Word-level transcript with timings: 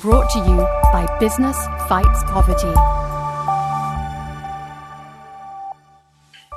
Brought 0.00 0.30
to 0.30 0.38
you 0.38 0.56
by 0.94 1.18
Business 1.20 1.58
Fights 1.86 2.22
Poverty. 2.24 2.72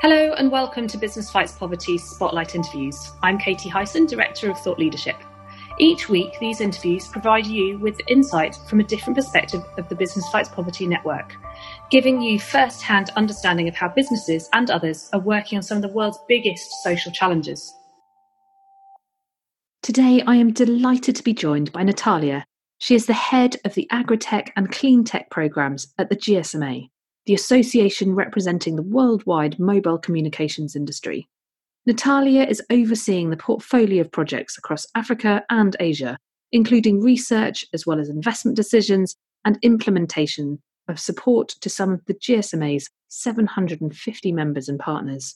Hello 0.02 0.32
and 0.36 0.50
welcome 0.50 0.88
to 0.88 0.98
Business 0.98 1.30
Fights 1.30 1.52
Poverty 1.52 1.98
Spotlight 1.98 2.56
Interviews. 2.56 3.12
I'm 3.22 3.38
Katie 3.38 3.68
Hyson, 3.68 4.06
Director 4.06 4.50
of 4.50 4.58
Thought 4.60 4.80
Leadership. 4.80 5.18
Each 5.78 6.08
week, 6.08 6.40
these 6.40 6.62
interviews 6.62 7.06
provide 7.10 7.46
you 7.46 7.80
with 7.80 8.00
insight 8.08 8.56
from 8.70 8.80
a 8.80 8.86
different 8.86 9.18
perspective 9.18 9.62
of 9.78 9.90
the 9.90 9.96
Business 9.96 10.30
Fights 10.30 10.48
Poverty 10.48 10.88
network, 10.88 11.36
giving 11.92 12.22
you 12.22 12.40
first 12.40 12.82
hand 12.82 13.10
understanding 13.18 13.68
of 13.68 13.76
how 13.76 13.90
businesses 13.90 14.48
and 14.54 14.72
others 14.72 15.10
are 15.12 15.20
working 15.20 15.58
on 15.58 15.64
some 15.64 15.76
of 15.76 15.82
the 15.82 15.90
world's 15.90 16.20
biggest 16.30 16.72
social 16.82 17.12
challenges. 17.12 17.74
Today, 19.82 20.24
I 20.26 20.38
am 20.38 20.54
delighted 20.54 21.18
to 21.18 21.24
be 21.24 21.34
joined 21.34 21.74
by 21.74 21.84
Natalia. 21.84 22.46
She 22.84 22.96
is 22.96 23.06
the 23.06 23.14
head 23.14 23.56
of 23.64 23.76
the 23.76 23.88
Agritech 23.94 24.50
and 24.58 24.70
Clean 24.70 25.06
Tech 25.06 25.30
programs 25.30 25.94
at 25.98 26.10
the 26.10 26.18
GSMA, 26.18 26.90
the 27.26 27.34
association 27.34 28.14
representing 28.14 28.76
the 28.76 28.84
worldwide 28.84 29.58
mobile 29.58 29.98
communications 29.98 30.76
industry. 30.76 31.30
Natalia 31.86 32.44
is 32.44 32.62
overseeing 32.70 33.30
the 33.30 33.38
portfolio 33.38 34.02
of 34.02 34.12
projects 34.12 34.58
across 34.58 34.86
Africa 34.96 35.46
and 35.50 35.78
Asia, 35.80 36.18
including 36.52 37.02
research 37.02 37.66
as 37.72 37.88
well 37.88 38.02
as 38.02 38.10
investment 38.10 38.58
decisions 38.58 39.16
and 39.46 39.58
implementation 39.62 40.62
of 40.90 41.00
support 41.00 41.56
to 41.62 41.70
some 41.70 41.94
of 41.94 42.04
the 42.04 42.16
GSMA's 42.16 42.90
750 43.08 44.34
members 44.34 44.68
and 44.68 44.78
partners. 44.78 45.36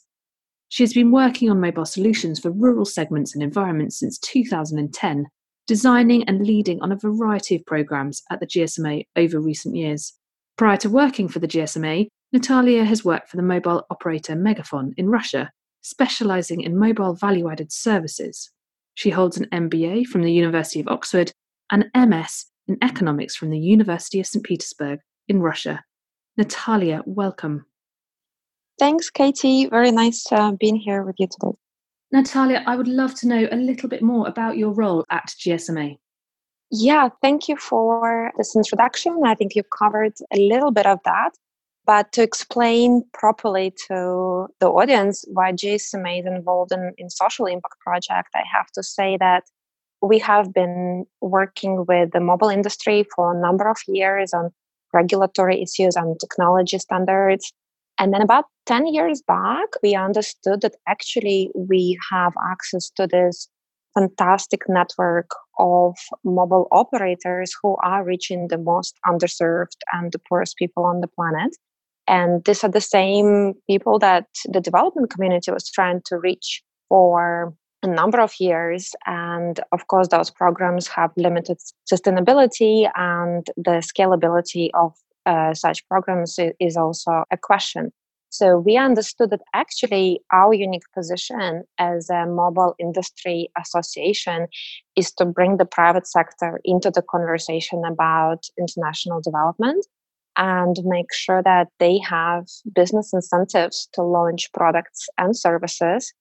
She 0.67 0.83
has 0.83 0.93
been 0.93 1.11
working 1.11 1.49
on 1.49 1.61
mobile 1.61 1.85
solutions 1.85 2.41
for 2.41 2.51
rural 2.51 2.83
segments 2.83 3.33
and 3.33 3.41
environments 3.41 3.97
since 3.97 4.17
2010, 4.17 5.27
designing 5.67 6.23
and 6.23 6.45
leading 6.45 6.81
on 6.81 6.91
a 6.91 6.97
variety 6.97 7.55
of 7.55 7.65
programs 7.65 8.23
at 8.31 8.39
the 8.39 8.47
GSMA 8.47 9.05
over 9.15 9.39
recent 9.39 9.75
years. 9.75 10.13
Prior 10.57 10.77
to 10.77 10.89
working 10.89 11.27
for 11.27 11.39
the 11.39 11.47
GSMA, 11.47 12.07
Natalia 12.33 12.83
has 12.83 13.05
worked 13.05 13.29
for 13.29 13.37
the 13.37 13.43
mobile 13.43 13.85
operator 13.89 14.33
Megafon 14.33 14.93
in 14.97 15.09
Russia 15.09 15.51
specializing 15.87 16.61
in 16.61 16.77
mobile 16.77 17.13
value 17.13 17.49
added 17.49 17.71
services. 17.71 18.51
She 18.95 19.09
holds 19.09 19.37
an 19.37 19.45
MBA 19.53 20.07
from 20.07 20.21
the 20.21 20.33
University 20.33 20.79
of 20.79 20.87
Oxford 20.87 21.31
and 21.71 21.85
MS 21.95 22.45
in 22.67 22.77
economics 22.81 23.35
from 23.35 23.51
the 23.51 23.59
University 23.59 24.19
of 24.19 24.25
St. 24.25 24.43
Petersburg 24.43 24.99
in 25.27 25.39
Russia. 25.39 25.83
Natalia, 26.35 27.03
welcome. 27.05 27.65
Thanks, 28.79 29.09
Katie. 29.09 29.67
Very 29.67 29.91
nice 29.91 30.25
uh, 30.31 30.51
being 30.51 30.75
here 30.75 31.03
with 31.03 31.15
you 31.19 31.27
today. 31.27 31.57
Natalia, 32.11 32.63
I 32.65 32.75
would 32.75 32.87
love 32.87 33.15
to 33.15 33.27
know 33.27 33.47
a 33.51 33.55
little 33.55 33.89
bit 33.89 34.01
more 34.01 34.27
about 34.27 34.57
your 34.57 34.71
role 34.71 35.03
at 35.09 35.33
GSMA. 35.39 35.97
Yeah, 36.71 37.09
thank 37.21 37.47
you 37.47 37.57
for 37.57 38.31
this 38.37 38.55
introduction. 38.55 39.21
I 39.25 39.35
think 39.35 39.55
you've 39.55 39.69
covered 39.77 40.13
a 40.33 40.37
little 40.37 40.71
bit 40.71 40.85
of 40.85 40.99
that. 41.05 41.31
But 41.85 42.11
to 42.13 42.21
explain 42.21 43.03
properly 43.13 43.73
to 43.87 44.47
the 44.59 44.67
audience 44.67 45.23
why 45.29 45.53
GSMA 45.53 46.19
is 46.19 46.25
involved 46.25 46.73
in, 46.73 46.93
in 46.97 47.09
social 47.09 47.45
impact 47.45 47.79
project, 47.79 48.29
I 48.35 48.43
have 48.53 48.67
to 48.73 48.83
say 48.83 49.15
that 49.21 49.43
we 50.01 50.19
have 50.19 50.53
been 50.53 51.05
working 51.21 51.85
with 51.87 52.11
the 52.11 52.19
mobile 52.19 52.49
industry 52.49 53.05
for 53.15 53.33
a 53.33 53.41
number 53.41 53.69
of 53.69 53.77
years 53.87 54.33
on 54.33 54.51
regulatory 54.93 55.61
issues 55.61 55.95
and 55.95 56.19
technology 56.19 56.77
standards. 56.77 57.53
And 57.99 58.13
then 58.13 58.21
about 58.21 58.45
10 58.67 58.87
years 58.87 59.21
back, 59.21 59.67
we 59.81 59.95
understood 59.95 60.61
that 60.61 60.75
actually 60.87 61.49
we 61.55 61.97
have 62.11 62.33
access 62.51 62.89
to 62.91 63.07
this 63.07 63.49
fantastic 63.97 64.61
network 64.69 65.31
of 65.57 65.95
mobile 66.23 66.67
operators 66.71 67.55
who 67.61 67.75
are 67.83 68.03
reaching 68.03 68.47
the 68.49 68.57
most 68.57 68.95
underserved 69.07 69.77
and 69.93 70.11
the 70.11 70.19
poorest 70.29 70.55
people 70.57 70.85
on 70.85 71.01
the 71.01 71.07
planet. 71.07 71.55
And 72.07 72.43
these 72.45 72.63
are 72.63 72.69
the 72.69 72.81
same 72.81 73.53
people 73.67 73.99
that 73.99 74.27
the 74.45 74.61
development 74.61 75.09
community 75.09 75.51
was 75.51 75.69
trying 75.69 76.01
to 76.05 76.17
reach 76.17 76.61
for 76.89 77.53
a 77.83 77.87
number 77.87 78.19
of 78.19 78.33
years. 78.39 78.95
And 79.05 79.59
of 79.71 79.87
course, 79.87 80.07
those 80.07 80.29
programs 80.29 80.87
have 80.87 81.11
limited 81.17 81.57
sustainability, 81.91 82.89
and 82.95 83.45
the 83.57 83.83
scalability 83.83 84.69
of 84.73 84.93
uh, 85.27 85.53
such 85.53 85.87
programs 85.87 86.39
is 86.59 86.77
also 86.77 87.23
a 87.29 87.37
question. 87.37 87.91
So 88.29 88.57
we 88.57 88.77
understood 88.77 89.29
that 89.31 89.41
actually 89.53 90.19
our 90.33 90.53
unique 90.53 90.89
position 90.93 91.63
as 91.77 92.09
a 92.09 92.25
mobile 92.25 92.75
industry 92.79 93.49
association 93.59 94.47
is 94.95 95.11
to 95.13 95.25
bring 95.25 95.57
the 95.57 95.65
private 95.65 96.07
sector 96.07 96.59
into 96.65 96.91
the 96.91 97.01
conversation 97.01 97.83
about 97.85 98.45
international 98.59 99.21
development 99.21 99.85
and 100.37 100.75
make 100.83 101.13
sure 101.13 101.41
that 101.43 101.67
they 101.79 101.99
have 101.99 102.45
business 102.75 103.13
incentives 103.13 103.89
to 103.93 104.03
launch 104.03 104.51
products 104.53 105.07
and 105.17 105.35
services 105.35 106.13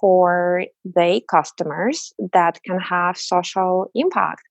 for 0.00 0.64
their 0.84 1.20
customers 1.30 2.12
that 2.32 2.60
can 2.64 2.80
have 2.80 3.16
social 3.16 3.86
impact. 3.94 4.42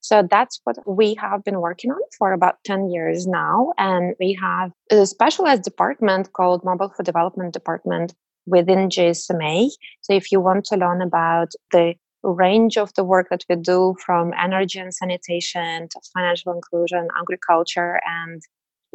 So 0.00 0.26
that's 0.28 0.60
what 0.64 0.76
we 0.86 1.14
have 1.14 1.44
been 1.44 1.60
working 1.60 1.90
on 1.90 2.00
for 2.18 2.32
about 2.32 2.56
10 2.64 2.90
years 2.90 3.26
now. 3.26 3.72
And 3.78 4.14
we 4.18 4.36
have 4.40 4.72
a 4.90 5.06
specialized 5.06 5.62
department 5.62 6.32
called 6.32 6.64
Mobile 6.64 6.92
for 6.96 7.02
Development 7.02 7.52
Department 7.52 8.14
within 8.46 8.88
GSMA. 8.88 9.70
So 10.00 10.14
if 10.14 10.32
you 10.32 10.40
want 10.40 10.64
to 10.66 10.76
learn 10.76 11.02
about 11.02 11.50
the 11.72 11.94
range 12.22 12.76
of 12.76 12.92
the 12.94 13.04
work 13.04 13.28
that 13.30 13.44
we 13.48 13.56
do 13.56 13.94
from 14.04 14.32
energy 14.38 14.78
and 14.78 14.94
sanitation 14.94 15.88
to 15.88 16.00
financial 16.14 16.52
inclusion, 16.52 17.08
agriculture, 17.18 18.00
and 18.04 18.42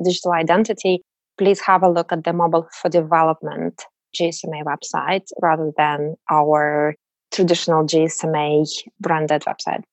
digital 0.04 0.32
identity, 0.34 1.02
please 1.38 1.60
have 1.62 1.84
a 1.84 1.90
look 1.90 2.12
at 2.12 2.24
the 2.24 2.34
Mobile 2.34 2.68
for 2.74 2.90
Development 2.90 3.82
GSMA 4.16 4.64
website 4.64 5.28
rather 5.42 5.72
than 5.78 6.16
our 6.32 6.96
traditional 7.32 7.86
GSMA 7.86 8.66
branded 9.00 9.44
website. 9.44 9.84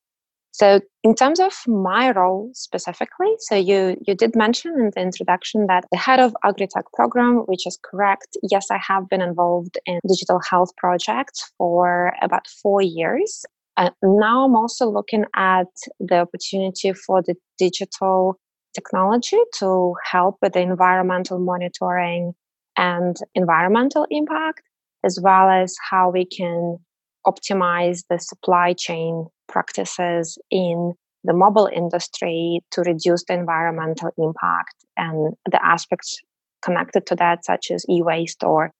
So, 0.54 0.80
in 1.02 1.14
terms 1.14 1.40
of 1.40 1.54
my 1.66 2.12
role 2.12 2.50
specifically, 2.52 3.34
so 3.38 3.54
you 3.54 3.96
you 4.06 4.14
did 4.14 4.36
mention 4.36 4.72
in 4.78 4.90
the 4.94 5.00
introduction 5.00 5.66
that 5.66 5.86
the 5.90 5.96
head 5.96 6.20
of 6.20 6.36
agritech 6.44 6.84
program, 6.92 7.38
which 7.46 7.66
is 7.66 7.78
correct. 7.82 8.36
Yes, 8.50 8.66
I 8.70 8.78
have 8.86 9.08
been 9.08 9.22
involved 9.22 9.78
in 9.86 9.98
digital 10.06 10.40
health 10.48 10.70
projects 10.76 11.50
for 11.56 12.12
about 12.20 12.46
four 12.62 12.82
years. 12.82 13.44
Uh, 13.78 13.90
now 14.02 14.44
I'm 14.44 14.54
also 14.54 14.90
looking 14.90 15.24
at 15.34 15.72
the 15.98 16.18
opportunity 16.20 16.92
for 16.92 17.22
the 17.22 17.34
digital 17.58 18.38
technology 18.74 19.38
to 19.58 19.94
help 20.04 20.36
with 20.42 20.52
the 20.52 20.60
environmental 20.60 21.38
monitoring 21.38 22.34
and 22.76 23.16
environmental 23.34 24.06
impact, 24.10 24.60
as 25.02 25.18
well 25.22 25.48
as 25.48 25.74
how 25.90 26.10
we 26.10 26.26
can 26.26 26.78
optimize 27.26 28.02
the 28.08 28.18
supply 28.18 28.72
chain 28.72 29.26
practices 29.48 30.38
in 30.50 30.94
the 31.24 31.32
mobile 31.32 31.68
industry 31.72 32.60
to 32.72 32.80
reduce 32.82 33.24
the 33.24 33.34
environmental 33.34 34.10
impact 34.18 34.74
and 34.96 35.34
the 35.50 35.64
aspects 35.64 36.18
connected 36.62 37.06
to 37.06 37.14
that, 37.16 37.44
such 37.44 37.70
as 37.70 37.84
e 37.88 38.02
waste 38.02 38.42
or 38.42 38.72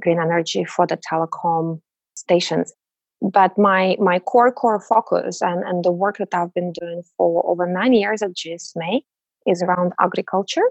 green 0.00 0.20
energy 0.20 0.64
for 0.64 0.86
the 0.86 0.96
telecom 0.96 1.80
stations. 2.14 2.72
But 3.20 3.58
my, 3.58 3.96
my 3.98 4.20
core, 4.20 4.52
core 4.52 4.80
focus 4.80 5.42
and, 5.42 5.64
and 5.64 5.84
the 5.84 5.90
work 5.90 6.18
that 6.18 6.28
I've 6.32 6.54
been 6.54 6.72
doing 6.72 7.02
for 7.16 7.44
over 7.48 7.66
nine 7.66 7.92
years 7.92 8.22
at 8.22 8.30
GSMA 8.30 9.00
is 9.46 9.62
around 9.62 9.92
agriculture. 10.00 10.68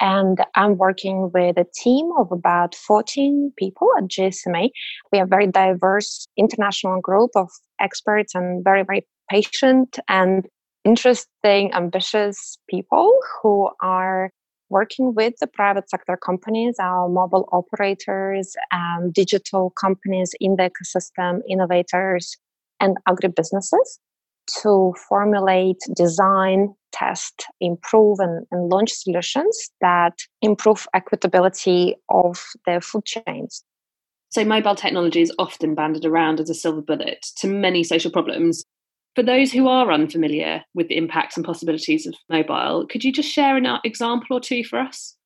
And 0.00 0.38
I'm 0.54 0.76
working 0.76 1.30
with 1.32 1.56
a 1.56 1.66
team 1.74 2.10
of 2.18 2.32
about 2.32 2.74
14 2.74 3.52
people 3.56 3.88
at 3.96 4.04
GSMA. 4.04 4.70
We 5.12 5.18
have 5.18 5.28
a 5.28 5.30
very 5.30 5.46
diverse 5.46 6.26
international 6.36 7.00
group 7.00 7.30
of 7.36 7.48
experts 7.80 8.34
and 8.34 8.64
very, 8.64 8.82
very 8.82 9.06
patient 9.30 9.98
and 10.08 10.46
interesting, 10.84 11.72
ambitious 11.72 12.58
people 12.68 13.16
who 13.42 13.70
are 13.80 14.30
working 14.68 15.14
with 15.14 15.34
the 15.40 15.46
private 15.46 15.88
sector 15.88 16.16
companies, 16.16 16.76
our 16.80 17.08
mobile 17.08 17.48
operators, 17.52 18.54
and 18.72 19.12
digital 19.12 19.72
companies 19.80 20.34
in 20.40 20.56
the 20.56 20.70
ecosystem, 20.70 21.40
innovators, 21.48 22.36
and 22.80 22.96
agribusinesses 23.08 23.98
to 24.62 24.92
formulate, 25.08 25.78
design, 25.96 26.74
test, 26.94 27.46
improve, 27.60 28.20
and, 28.20 28.46
and 28.50 28.70
launch 28.70 28.92
solutions 28.92 29.70
that 29.80 30.16
improve 30.40 30.86
equitability 30.94 31.94
of 32.08 32.42
the 32.66 32.80
food 32.80 33.04
chains. 33.04 33.64
So, 34.30 34.44
mobile 34.44 34.74
technology 34.74 35.20
is 35.20 35.32
often 35.38 35.74
banded 35.74 36.04
around 36.04 36.40
as 36.40 36.50
a 36.50 36.54
silver 36.54 36.82
bullet 36.82 37.26
to 37.38 37.48
many 37.48 37.84
social 37.84 38.10
problems. 38.10 38.64
For 39.14 39.22
those 39.22 39.52
who 39.52 39.68
are 39.68 39.92
unfamiliar 39.92 40.62
with 40.74 40.88
the 40.88 40.96
impacts 40.96 41.36
and 41.36 41.46
possibilities 41.46 42.06
of 42.06 42.14
mobile, 42.28 42.86
could 42.90 43.04
you 43.04 43.12
just 43.12 43.30
share 43.30 43.56
an 43.56 43.66
uh, 43.66 43.78
example 43.84 44.36
or 44.36 44.40
two 44.40 44.64
for 44.64 44.80
us? 44.80 45.16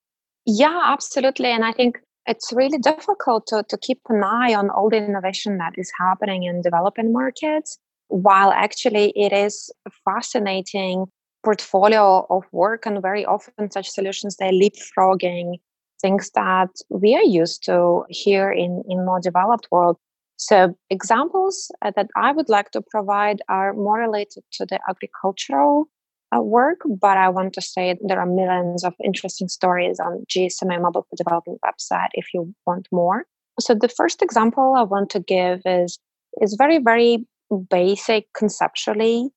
Yeah, 0.44 0.82
absolutely. 0.84 1.46
And 1.46 1.64
I 1.64 1.72
think 1.72 1.98
it's 2.26 2.52
really 2.52 2.78
difficult 2.78 3.46
to, 3.46 3.64
to 3.68 3.78
keep 3.78 4.00
an 4.08 4.22
eye 4.22 4.54
on 4.54 4.68
all 4.68 4.90
the 4.90 4.98
innovation 4.98 5.56
that 5.58 5.72
is 5.78 5.90
happening 5.98 6.42
in 6.44 6.60
developing 6.60 7.12
markets 7.12 7.78
while 8.08 8.50
actually 8.52 9.12
it 9.16 9.32
is 9.32 9.70
fascinating 10.04 11.06
portfolio 11.44 12.26
of 12.30 12.44
work 12.52 12.86
and 12.86 13.00
very 13.02 13.24
often 13.24 13.70
such 13.70 13.88
solutions 13.88 14.36
they're 14.36 14.50
leapfrogging 14.50 15.54
things 16.00 16.30
that 16.34 16.70
we 16.90 17.14
are 17.14 17.22
used 17.22 17.64
to 17.64 18.04
here 18.08 18.50
in 18.50 18.82
in 18.88 19.04
more 19.04 19.20
developed 19.20 19.68
world. 19.70 19.96
So 20.36 20.76
examples 20.90 21.70
uh, 21.82 21.90
that 21.96 22.08
i 22.16 22.32
would 22.32 22.48
like 22.48 22.70
to 22.70 22.80
provide 22.80 23.42
are 23.48 23.72
more 23.72 23.98
related 23.98 24.44
to 24.52 24.66
the 24.66 24.78
agricultural 24.88 25.88
uh, 26.36 26.40
work 26.40 26.80
but 27.00 27.16
i 27.16 27.28
want 27.28 27.54
to 27.54 27.60
say 27.60 27.96
there 28.02 28.20
are 28.20 28.26
millions 28.26 28.84
of 28.84 28.94
interesting 29.02 29.48
stories 29.48 29.98
on 29.98 30.24
gsma 30.30 30.80
mobile 30.80 31.06
for 31.08 31.16
development 31.16 31.58
website 31.64 32.10
if 32.12 32.26
you 32.32 32.54
want 32.66 32.86
more. 32.92 33.26
So 33.60 33.74
the 33.74 33.88
first 33.88 34.22
example 34.22 34.74
i 34.76 34.82
want 34.82 35.10
to 35.10 35.20
give 35.20 35.62
is 35.64 35.98
is 36.40 36.54
very 36.54 36.78
very 36.78 37.26
basic 37.70 38.26
conceptually 38.34 39.30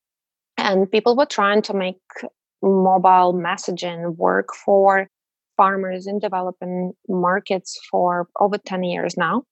and 0.58 0.90
people 0.90 1.16
were 1.16 1.26
trying 1.26 1.62
to 1.64 1.74
make 1.74 2.02
mobile 2.62 3.34
messaging 3.34 4.16
work 4.16 4.50
for 4.54 5.08
farmers 5.58 6.08
in 6.08 6.20
developing 6.20 6.94
markets 7.08 7.80
for 7.90 8.28
over 8.40 8.58
10 8.58 8.84
years 8.84 9.18
now. 9.18 9.44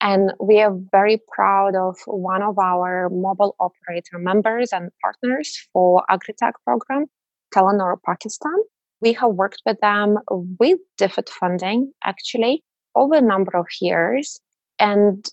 And 0.00 0.32
we 0.40 0.60
are 0.60 0.76
very 0.92 1.22
proud 1.32 1.74
of 1.74 1.96
one 2.06 2.42
of 2.42 2.58
our 2.58 3.08
mobile 3.08 3.56
operator 3.58 4.18
members 4.18 4.72
and 4.72 4.90
partners 5.02 5.56
for 5.72 6.04
AgriTech 6.10 6.52
program, 6.64 7.06
Telenor 7.54 7.96
Pakistan. 8.04 8.56
We 9.00 9.14
have 9.14 9.30
worked 9.32 9.62
with 9.64 9.80
them 9.80 10.18
with 10.30 10.78
DFID 10.98 11.28
funding 11.28 11.92
actually 12.04 12.62
over 12.94 13.14
a 13.14 13.22
number 13.22 13.56
of 13.56 13.66
years. 13.80 14.38
And 14.78 15.26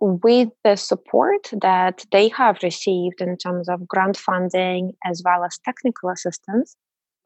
with 0.00 0.48
the 0.64 0.76
support 0.76 1.48
that 1.60 2.04
they 2.12 2.28
have 2.28 2.62
received 2.62 3.20
in 3.20 3.36
terms 3.36 3.68
of 3.68 3.86
grant 3.86 4.16
funding 4.16 4.92
as 5.04 5.22
well 5.24 5.44
as 5.44 5.58
technical 5.64 6.10
assistance, 6.10 6.76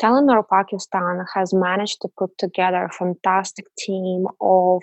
Telenor 0.01 0.43
Pakistan 0.49 1.25
has 1.35 1.53
managed 1.53 2.01
to 2.03 2.09
put 2.19 2.31
together 2.39 2.85
a 2.85 2.93
fantastic 2.93 3.67
team 3.79 4.27
of 4.41 4.83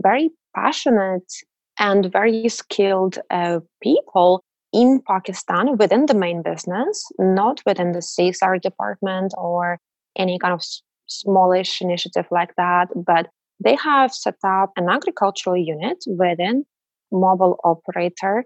very 0.00 0.30
passionate 0.54 1.30
and 1.78 2.10
very 2.12 2.48
skilled 2.48 3.18
uh, 3.30 3.60
people 3.82 4.42
in 4.72 5.00
Pakistan 5.06 5.76
within 5.76 6.06
the 6.06 6.14
main 6.14 6.42
business, 6.42 7.04
not 7.18 7.60
within 7.66 7.92
the 7.92 7.98
CSR 7.98 8.60
department 8.60 9.32
or 9.36 9.78
any 10.16 10.38
kind 10.38 10.54
of 10.54 10.62
smallish 11.06 11.80
initiative 11.80 12.26
like 12.30 12.54
that, 12.56 12.88
but 12.94 13.28
they 13.62 13.76
have 13.76 14.12
set 14.12 14.36
up 14.44 14.72
an 14.76 14.88
agricultural 14.88 15.56
unit 15.56 15.98
within 16.06 16.64
mobile 17.14 17.58
operator 17.64 18.44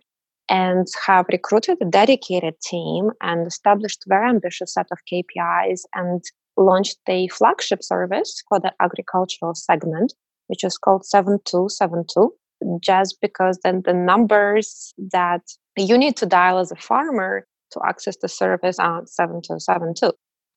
and 0.49 0.87
have 1.07 1.27
recruited 1.31 1.79
a 1.81 1.85
dedicated 1.85 2.55
team 2.63 3.11
and 3.21 3.47
established 3.47 4.05
a 4.07 4.09
very 4.09 4.29
ambitious 4.29 4.75
set 4.75 4.87
of 4.91 4.99
KPIs 5.11 5.81
and 5.95 6.23
launched 6.57 6.99
a 7.09 7.29
flagship 7.29 7.83
service 7.83 8.43
for 8.49 8.59
the 8.59 8.73
agricultural 8.81 9.55
segment, 9.55 10.15
which 10.47 10.65
is 10.65 10.79
called 10.79 11.05
7272, 11.05 12.33
just 12.81 13.19
because 13.21 13.59
then 13.63 13.83
the 13.85 13.93
numbers 13.93 14.93
that 15.13 15.43
you 15.77 15.97
need 15.97 16.17
to 16.17 16.27
dial 16.27 16.59
as 16.59 16.73
a 16.73 16.77
farmer 16.77 17.47
to 17.73 17.81
access 17.87 18.17
the 18.17 18.29
service 18.29 18.79
are 18.79 19.03
7272. 19.07 20.13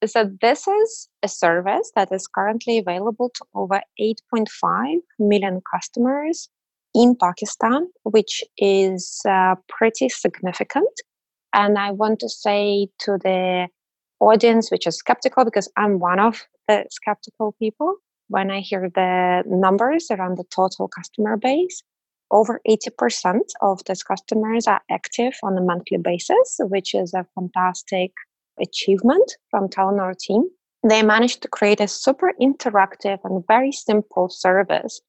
So 0.07 0.31
this 0.41 0.67
is 0.67 1.09
a 1.21 1.27
service 1.27 1.91
that 1.95 2.11
is 2.11 2.25
currently 2.27 2.79
available 2.79 3.29
to 3.35 3.45
over 3.53 3.81
8.5 3.99 4.95
million 5.19 5.61
customers 5.71 6.49
in 6.93 7.15
Pakistan, 7.15 7.87
which 8.03 8.43
is 8.57 9.21
uh, 9.27 9.55
pretty 9.69 10.09
significant. 10.09 10.89
And 11.53 11.77
I 11.77 11.91
want 11.91 12.19
to 12.19 12.29
say 12.29 12.87
to 12.99 13.17
the 13.23 13.67
audience, 14.19 14.71
which 14.71 14.87
is 14.87 14.97
skeptical, 14.97 15.45
because 15.45 15.69
I'm 15.77 15.99
one 15.99 16.19
of 16.19 16.45
the 16.67 16.85
skeptical 16.89 17.53
people, 17.59 17.95
when 18.27 18.49
I 18.51 18.61
hear 18.61 18.89
the 18.93 19.43
numbers 19.45 20.07
around 20.09 20.37
the 20.37 20.45
total 20.55 20.87
customer 20.87 21.37
base, 21.37 21.83
over 22.31 22.61
80% 22.67 23.39
of 23.61 23.81
these 23.85 24.03
customers 24.03 24.67
are 24.67 24.81
active 24.89 25.33
on 25.43 25.57
a 25.57 25.61
monthly 25.61 25.97
basis, 25.97 26.59
which 26.61 26.95
is 26.95 27.13
a 27.13 27.25
fantastic 27.35 28.11
achievement 28.61 29.35
from 29.49 29.67
Telenor 29.67 30.17
team. 30.17 30.47
They 30.87 31.03
managed 31.03 31.41
to 31.41 31.49
create 31.49 31.81
a 31.81 31.87
super 31.87 32.31
interactive 32.41 33.19
and 33.25 33.43
very 33.47 33.71
simple 33.71 34.29
service 34.29 35.01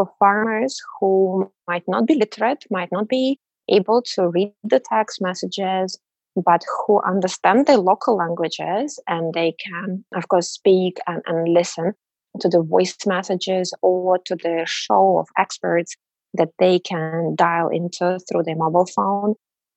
for 0.00 0.10
farmers 0.18 0.80
who 0.98 1.50
might 1.68 1.82
not 1.86 2.06
be 2.06 2.14
literate, 2.14 2.64
might 2.70 2.90
not 2.90 3.08
be 3.08 3.38
able 3.68 4.02
to 4.14 4.28
read 4.28 4.52
the 4.64 4.80
text 4.80 5.20
messages, 5.20 5.98
but 6.36 6.62
who 6.86 7.02
understand 7.02 7.66
the 7.66 7.76
local 7.76 8.16
languages 8.16 8.98
and 9.06 9.34
they 9.34 9.54
can, 9.62 10.02
of 10.14 10.28
course, 10.28 10.48
speak 10.48 10.98
and, 11.06 11.22
and 11.26 11.52
listen 11.52 11.92
to 12.40 12.48
the 12.48 12.62
voice 12.62 12.96
messages 13.06 13.74
or 13.82 14.18
to 14.24 14.36
the 14.36 14.64
show 14.66 15.18
of 15.18 15.28
experts 15.36 15.94
that 16.34 16.48
they 16.58 16.78
can 16.78 17.34
dial 17.34 17.68
into 17.68 18.18
through 18.26 18.44
their 18.44 18.56
mobile 18.56 18.86
phone. 18.86 19.34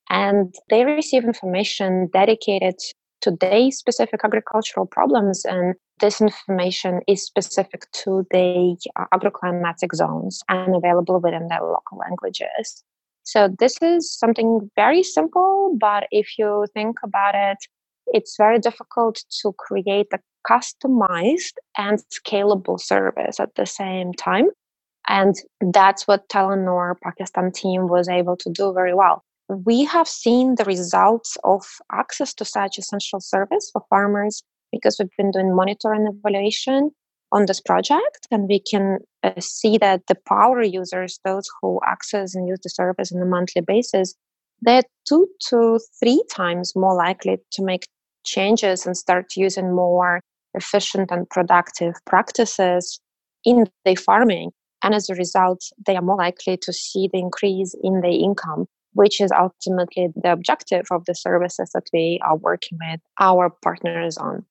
And 0.10 0.54
they 0.69 0.86
receive 0.86 1.26
information 1.26 2.10
dedicated 2.14 2.76
to 3.24 3.31
their 3.31 3.72
specific 3.72 4.22
agricultural 4.24 4.86
problems 4.86 5.46
and 5.46 5.75
this 6.00 6.20
information 6.20 7.00
is 7.08 7.25
specific 7.25 7.90
to 7.94 8.25
the 8.31 8.75
uh, 8.98 9.06
agroclimatic 9.14 9.96
zones 9.96 10.42
and 10.50 10.75
available 10.75 11.20
within 11.20 11.48
their 11.48 11.62
local 11.62 11.98
languages. 11.98 12.84
So 13.24 13.48
this 13.60 13.81
is 13.81 14.14
something 14.14 14.70
very 14.75 15.02
simple, 15.02 15.78
but 15.80 16.08
if 16.12 16.38
you 16.38 16.66
think 16.74 16.98
about 17.04 17.36
it, 17.36 17.58
it's 18.08 18.36
very 18.38 18.60
difficult 18.60 19.24
to 19.42 19.54
create 19.58 20.08
a 20.14 20.19
customized 20.50 21.54
and 21.78 22.04
scalable 22.12 22.80
service 22.80 23.40
at 23.40 23.56
the 23.56 23.66
same 23.66 24.14
time. 24.14 24.48
And 25.08 25.36
that's 25.72 26.06
what 26.08 26.28
Telenor 26.28 26.96
Pakistan 27.02 27.52
team 27.54 27.88
was 27.88 28.10
able 28.10 28.36
to 28.38 28.50
do 28.50 28.74
very 28.74 28.94
well. 28.94 29.24
We 29.50 29.84
have 29.86 30.07
seen 30.07 30.56
the 30.56 30.63
results 30.63 31.38
of 31.44 31.63
access 31.92 32.34
to 32.36 32.45
such 32.45 32.78
essential 32.78 33.19
service 33.19 33.69
for 33.72 33.84
farmers 33.90 34.42
because 34.72 34.98
we've 35.00 35.10
been 35.18 35.31
doing 35.31 35.56
monitor 35.56 35.94
and 35.94 36.07
evaluation 36.07 36.92
on 37.31 37.45
this 37.45 37.60
project 37.60 38.28
and 38.31 38.48
we 38.48 38.60
can 38.60 39.00
uh, 39.24 39.31
see 39.40 39.78
that 39.80 40.01
the 40.07 40.16
power 40.28 40.62
users 40.62 41.19
those 41.25 41.50
who 41.62 41.80
access 41.86 42.36
and 42.36 42.48
use 42.48 42.60
the 42.63 42.69
service 42.69 43.12
on 43.12 43.22
a 43.22 43.25
monthly 43.25 43.62
basis 43.62 44.13
they're 44.62 44.84
two 45.07 45.28
to 45.50 45.80
three 46.00 46.24
times 46.31 46.74
more 46.75 46.95
likely 46.95 47.38
to 47.51 47.63
make 47.63 47.88
changes 48.24 48.86
and 48.86 48.95
start 48.95 49.34
using 49.36 49.75
more 49.75 50.22
efficient 50.54 51.12
and 51.12 51.30
productive 51.30 51.95
practices 52.06 53.00
in 53.44 53.66
their 53.83 53.95
farming. 53.95 54.52
And 54.83 54.94
as 54.94 55.09
a 55.09 55.16
result 55.16 55.62
they 55.85 55.95
are 55.95 56.02
more 56.02 56.18
likely 56.18 56.57
to 56.57 56.71
see 56.71 57.09
the 57.12 57.19
increase 57.19 57.76
in 57.83 58.02
their 58.02 58.12
income 58.12 58.68
which 58.94 59.21
is 59.21 59.31
ultimately 59.31 60.09
the 60.16 60.31
objective 60.31 60.85
of 60.92 61.06
the 61.06 61.16
services 61.16 61.71
that 61.73 61.88
we 61.94 62.19
are 62.26 62.38
working 62.38 62.78
with 62.81 63.00
our 63.19 63.50
partners 63.62 64.18
on 64.18 64.45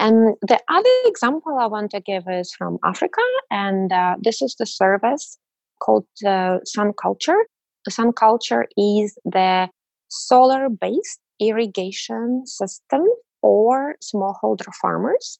and 0.00 0.34
the 0.40 0.58
other 0.68 0.90
example 1.04 1.58
I 1.58 1.66
want 1.66 1.90
to 1.90 2.00
give 2.00 2.24
is 2.26 2.54
from 2.54 2.78
Africa, 2.82 3.20
and 3.50 3.92
uh, 3.92 4.16
this 4.18 4.40
is 4.40 4.56
the 4.58 4.64
service 4.64 5.38
called 5.78 6.06
uh, 6.24 6.58
SunCulture. 6.64 7.42
Sun 7.86 8.12
Culture 8.14 8.66
is 8.78 9.18
the 9.26 9.68
solar 10.08 10.70
based 10.70 11.20
irrigation 11.38 12.46
system 12.46 13.04
for 13.42 13.96
smallholder 14.02 14.72
farmers, 14.80 15.38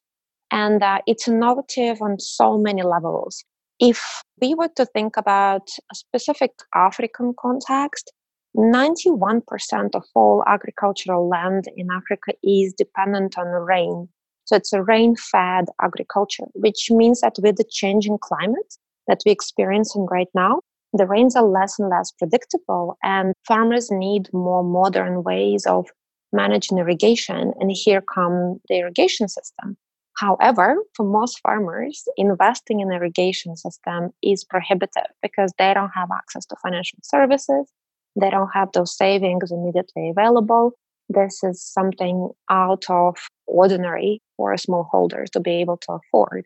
and 0.50 0.82
uh, 0.82 0.98
it's 1.06 1.26
innovative 1.26 2.02
on 2.02 2.20
so 2.20 2.58
many 2.58 2.82
levels. 2.82 3.42
If 3.78 4.22
we 4.42 4.54
were 4.54 4.70
to 4.76 4.84
think 4.84 5.16
about 5.16 5.70
a 5.90 5.94
specific 5.94 6.50
African 6.74 7.32
context, 7.40 8.12
91% 8.56 9.94
of 9.94 10.04
all 10.14 10.44
agricultural 10.46 11.28
land 11.28 11.64
in 11.76 11.88
Africa 11.90 12.32
is 12.42 12.74
dependent 12.74 13.38
on 13.38 13.46
rain 13.46 14.08
so 14.50 14.56
it's 14.56 14.72
a 14.72 14.82
rain 14.82 15.14
fed 15.14 15.66
agriculture, 15.80 16.42
which 16.54 16.90
means 16.90 17.20
that 17.20 17.36
with 17.40 17.54
the 17.54 17.64
changing 17.70 18.18
climate 18.18 18.74
that 19.06 19.20
we're 19.24 19.30
experiencing 19.30 20.06
right 20.10 20.26
now, 20.34 20.60
the 20.92 21.06
rains 21.06 21.36
are 21.36 21.44
less 21.44 21.78
and 21.78 21.88
less 21.88 22.10
predictable, 22.10 22.96
and 23.04 23.32
farmers 23.46 23.92
need 23.92 24.28
more 24.32 24.64
modern 24.64 25.22
ways 25.22 25.66
of 25.66 25.86
managing 26.32 26.78
irrigation. 26.78 27.52
And 27.60 27.70
here 27.70 28.02
come 28.02 28.60
the 28.68 28.78
irrigation 28.78 29.28
system. 29.28 29.76
However, 30.16 30.78
for 30.96 31.06
most 31.06 31.38
farmers, 31.44 32.02
investing 32.16 32.80
in 32.80 32.90
irrigation 32.90 33.56
system 33.56 34.10
is 34.20 34.42
prohibitive 34.42 35.12
because 35.22 35.52
they 35.58 35.72
don't 35.74 35.92
have 35.94 36.08
access 36.12 36.44
to 36.46 36.56
financial 36.60 36.98
services. 37.04 37.72
They 38.16 38.30
don't 38.30 38.50
have 38.54 38.70
those 38.72 38.96
savings 38.96 39.50
immediately 39.50 40.10
available 40.10 40.74
this 41.10 41.42
is 41.42 41.60
something 41.60 42.30
out 42.48 42.84
of 42.88 43.16
ordinary 43.46 44.22
for 44.36 44.54
smallholders 44.54 45.28
to 45.30 45.40
be 45.40 45.60
able 45.60 45.76
to 45.78 45.92
afford. 45.94 46.44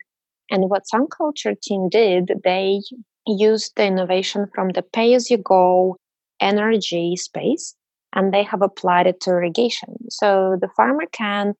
And 0.49 0.69
what 0.69 0.83
SunCulture 0.91 1.59
team 1.61 1.87
did, 1.89 2.31
they 2.43 2.81
used 3.27 3.73
the 3.75 3.85
innovation 3.85 4.47
from 4.53 4.69
the 4.69 4.81
pay 4.81 5.13
as 5.13 5.29
you 5.29 5.37
go 5.37 5.97
energy 6.41 7.15
space 7.15 7.75
and 8.13 8.33
they 8.33 8.43
have 8.43 8.61
applied 8.61 9.07
it 9.07 9.21
to 9.21 9.31
irrigation. 9.31 9.95
So 10.09 10.57
the 10.59 10.69
farmer 10.75 11.05
can 11.11 11.53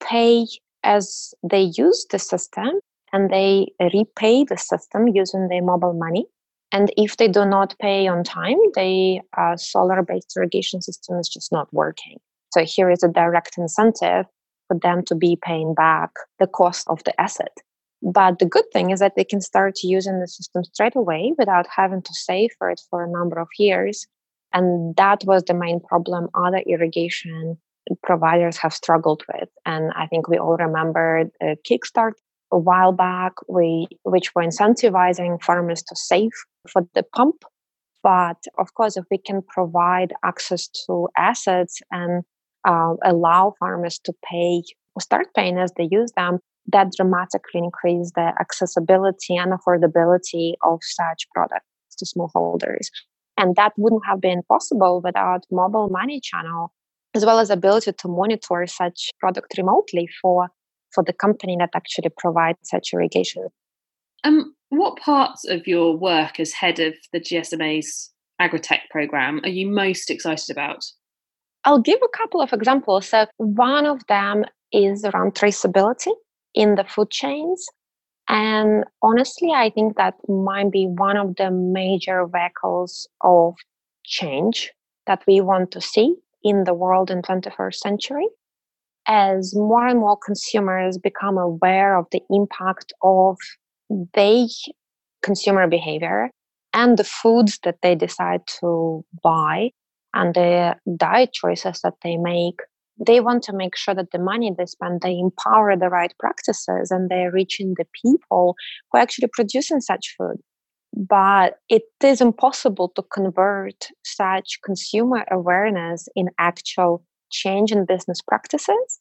pay 0.00 0.46
as 0.84 1.34
they 1.42 1.72
use 1.76 2.06
the 2.10 2.18
system 2.18 2.80
and 3.12 3.30
they 3.30 3.72
repay 3.80 4.44
the 4.44 4.58
system 4.58 5.08
using 5.08 5.48
their 5.48 5.62
mobile 5.62 5.94
money. 5.94 6.26
And 6.74 6.92
if 6.96 7.18
they 7.18 7.28
do 7.28 7.46
not 7.46 7.76
pay 7.80 8.08
on 8.08 8.24
time, 8.24 8.58
the 8.74 9.20
uh, 9.38 9.56
solar 9.56 10.02
based 10.02 10.34
irrigation 10.36 10.82
system 10.82 11.16
is 11.20 11.28
just 11.28 11.52
not 11.52 11.72
working. 11.72 12.18
So 12.52 12.64
here 12.64 12.90
is 12.90 13.04
a 13.04 13.08
direct 13.08 13.56
incentive 13.56 14.26
for 14.66 14.76
them 14.82 15.04
to 15.04 15.14
be 15.14 15.38
paying 15.40 15.74
back 15.74 16.10
the 16.40 16.48
cost 16.48 16.88
of 16.88 17.04
the 17.04 17.18
asset. 17.20 17.56
But 18.02 18.40
the 18.40 18.46
good 18.46 18.64
thing 18.72 18.90
is 18.90 18.98
that 18.98 19.12
they 19.14 19.22
can 19.22 19.40
start 19.40 19.84
using 19.84 20.18
the 20.18 20.26
system 20.26 20.64
straight 20.64 20.96
away 20.96 21.32
without 21.38 21.66
having 21.68 22.02
to 22.02 22.12
save 22.12 22.50
for 22.58 22.70
it 22.70 22.80
for 22.90 23.04
a 23.04 23.10
number 23.10 23.38
of 23.38 23.48
years. 23.56 24.04
And 24.52 24.96
that 24.96 25.22
was 25.24 25.44
the 25.44 25.54
main 25.54 25.78
problem 25.78 26.28
other 26.34 26.62
irrigation 26.66 27.56
providers 28.02 28.56
have 28.56 28.74
struggled 28.74 29.22
with. 29.32 29.48
And 29.64 29.92
I 29.94 30.06
think 30.08 30.26
we 30.26 30.38
all 30.38 30.56
remember 30.56 31.30
the 31.40 31.56
Kickstart 31.70 32.14
a 32.54 32.58
while 32.58 32.92
back, 32.92 33.32
we, 33.48 33.88
which 34.04 34.34
were 34.34 34.46
incentivizing 34.50 35.42
farmers 35.42 35.82
to 35.82 35.94
save 35.96 36.30
for 36.70 36.82
the 36.94 37.02
pump. 37.16 37.38
But 38.02 38.40
of 38.58 38.68
course, 38.74 38.96
if 38.96 39.04
we 39.10 39.18
can 39.18 39.42
provide 39.56 40.12
access 40.22 40.68
to 40.86 41.08
assets 41.16 41.80
and 41.90 42.22
uh, 42.66 42.94
allow 43.04 43.54
farmers 43.58 43.98
to 44.04 44.12
pay, 44.30 44.62
or 44.94 45.00
start 45.00 45.26
paying 45.34 45.58
as 45.58 45.72
they 45.76 45.88
use 45.90 46.12
them, 46.16 46.38
that 46.72 46.92
dramatically 46.96 47.60
increase 47.68 48.12
the 48.14 48.32
accessibility 48.40 49.36
and 49.36 49.52
affordability 49.52 50.54
of 50.62 50.78
such 50.82 51.26
products 51.34 51.96
to 51.98 52.04
smallholders. 52.06 52.86
And 53.36 53.56
that 53.56 53.72
wouldn't 53.76 54.06
have 54.06 54.20
been 54.20 54.42
possible 54.48 55.00
without 55.02 55.42
mobile 55.50 55.88
money 55.88 56.20
channel, 56.20 56.72
as 57.14 57.24
well 57.26 57.38
as 57.38 57.50
ability 57.50 57.92
to 57.92 58.08
monitor 58.08 58.66
such 58.66 59.10
product 59.18 59.54
remotely 59.58 60.08
for, 60.22 60.48
for 60.94 61.04
the 61.04 61.12
company 61.12 61.56
that 61.58 61.70
actually 61.74 62.10
provides 62.16 62.58
such 62.62 62.92
irrigation. 62.92 63.48
Um, 64.22 64.54
what 64.70 64.98
parts 64.98 65.44
of 65.44 65.66
your 65.66 65.96
work 65.96 66.40
as 66.40 66.52
head 66.52 66.78
of 66.78 66.94
the 67.12 67.20
GSMA's 67.20 68.10
agritech 68.40 68.80
program 68.90 69.40
are 69.44 69.50
you 69.50 69.66
most 69.66 70.10
excited 70.10 70.50
about? 70.50 70.84
I'll 71.64 71.80
give 71.80 72.00
a 72.02 72.18
couple 72.18 72.40
of 72.40 72.52
examples. 72.52 73.08
So 73.08 73.26
one 73.38 73.86
of 73.86 74.06
them 74.06 74.44
is 74.72 75.04
around 75.04 75.34
traceability 75.34 76.12
in 76.54 76.74
the 76.74 76.84
food 76.84 77.10
chains. 77.10 77.66
And 78.28 78.84
honestly, 79.02 79.50
I 79.54 79.70
think 79.70 79.96
that 79.96 80.14
might 80.28 80.70
be 80.70 80.86
one 80.86 81.16
of 81.16 81.36
the 81.36 81.50
major 81.50 82.26
vehicles 82.26 83.08
of 83.22 83.54
change 84.04 84.72
that 85.06 85.22
we 85.26 85.40
want 85.40 85.70
to 85.72 85.80
see 85.80 86.16
in 86.42 86.64
the 86.64 86.74
world 86.74 87.10
in 87.10 87.22
21st 87.22 87.74
century. 87.74 88.26
As 89.06 89.54
more 89.54 89.86
and 89.86 90.00
more 90.00 90.16
consumers 90.16 90.98
become 90.98 91.36
aware 91.36 91.96
of 91.96 92.06
the 92.10 92.22
impact 92.30 92.92
of 93.02 93.36
their 94.14 94.46
consumer 95.22 95.66
behavior 95.66 96.30
and 96.72 96.98
the 96.98 97.04
foods 97.04 97.58
that 97.64 97.76
they 97.82 97.94
decide 97.94 98.40
to 98.60 99.04
buy 99.22 99.70
and 100.14 100.34
the 100.34 100.76
diet 100.96 101.32
choices 101.32 101.80
that 101.82 101.94
they 102.02 102.16
make, 102.16 102.60
they 103.04 103.20
want 103.20 103.42
to 103.44 103.52
make 103.52 103.76
sure 103.76 103.94
that 103.94 104.10
the 104.12 104.18
money 104.18 104.52
they 104.56 104.66
spend 104.66 105.00
they 105.00 105.18
empower 105.18 105.76
the 105.76 105.88
right 105.88 106.14
practices 106.18 106.90
and 106.90 107.10
they're 107.10 107.32
reaching 107.32 107.74
the 107.76 107.86
people 108.02 108.54
who 108.90 108.98
are 108.98 109.02
actually 109.02 109.28
producing 109.32 109.80
such 109.80 110.14
food. 110.16 110.36
But 110.96 111.56
it 111.68 111.82
is 112.02 112.20
impossible 112.20 112.90
to 112.94 113.02
convert 113.02 113.88
such 114.04 114.60
consumer 114.64 115.24
awareness 115.30 116.08
in 116.14 116.28
actual 116.38 117.04
change 117.34 117.72
in 117.72 117.84
business 117.84 118.20
practices 118.22 119.00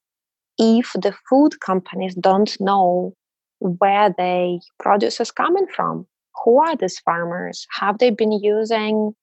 if 0.57 0.93
the 0.93 1.13
food 1.29 1.59
companies 1.59 2.15
don't 2.15 2.59
know 2.59 3.13
where 3.59 4.09
the 4.09 4.59
produce 4.79 5.19
is 5.19 5.31
coming 5.31 5.67
from. 5.75 6.05
Who 6.43 6.59
are 6.59 6.75
these 6.75 6.99
farmers? 6.99 7.65
Have 7.79 7.99
they 7.99 8.09
been 8.09 8.31
using 8.31 9.13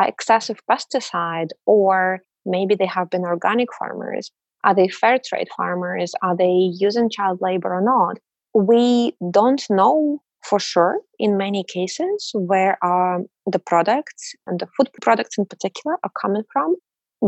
uh, 0.00 0.04
excessive 0.06 0.58
pesticide 0.70 1.50
or 1.66 2.20
maybe 2.46 2.74
they 2.74 2.86
have 2.86 3.10
been 3.10 3.24
organic 3.24 3.68
farmers? 3.78 4.30
Are 4.64 4.74
they 4.74 4.88
fair 4.88 5.18
trade 5.24 5.48
farmers? 5.56 6.14
Are 6.22 6.36
they 6.36 6.70
using 6.78 7.10
child 7.10 7.38
labor 7.40 7.74
or 7.74 7.82
not? 7.82 8.18
We 8.54 9.14
don't 9.30 9.62
know 9.68 10.22
for 10.42 10.58
sure 10.58 10.98
in 11.18 11.36
many 11.36 11.64
cases 11.64 12.30
where 12.34 12.82
um, 12.84 13.26
the 13.46 13.58
products 13.58 14.34
and 14.46 14.58
the 14.58 14.68
food 14.76 14.88
products 15.02 15.36
in 15.38 15.44
particular 15.44 15.96
are 16.02 16.10
coming 16.20 16.44
from 16.52 16.76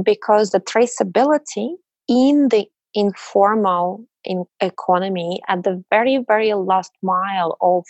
because 0.05 0.51
the 0.51 0.61
traceability 0.61 1.75
in 2.09 2.49
the 2.49 2.67
informal 2.95 4.05
in 4.25 4.45
economy 4.61 5.41
at 5.49 5.65
the 5.65 5.83
very 5.91 6.23
very 6.27 6.53
last 6.55 6.93
mile 7.03 7.57
of 7.61 7.85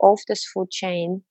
of 0.00 0.18
this 0.28 0.44
food 0.46 0.70
chain 0.70 1.22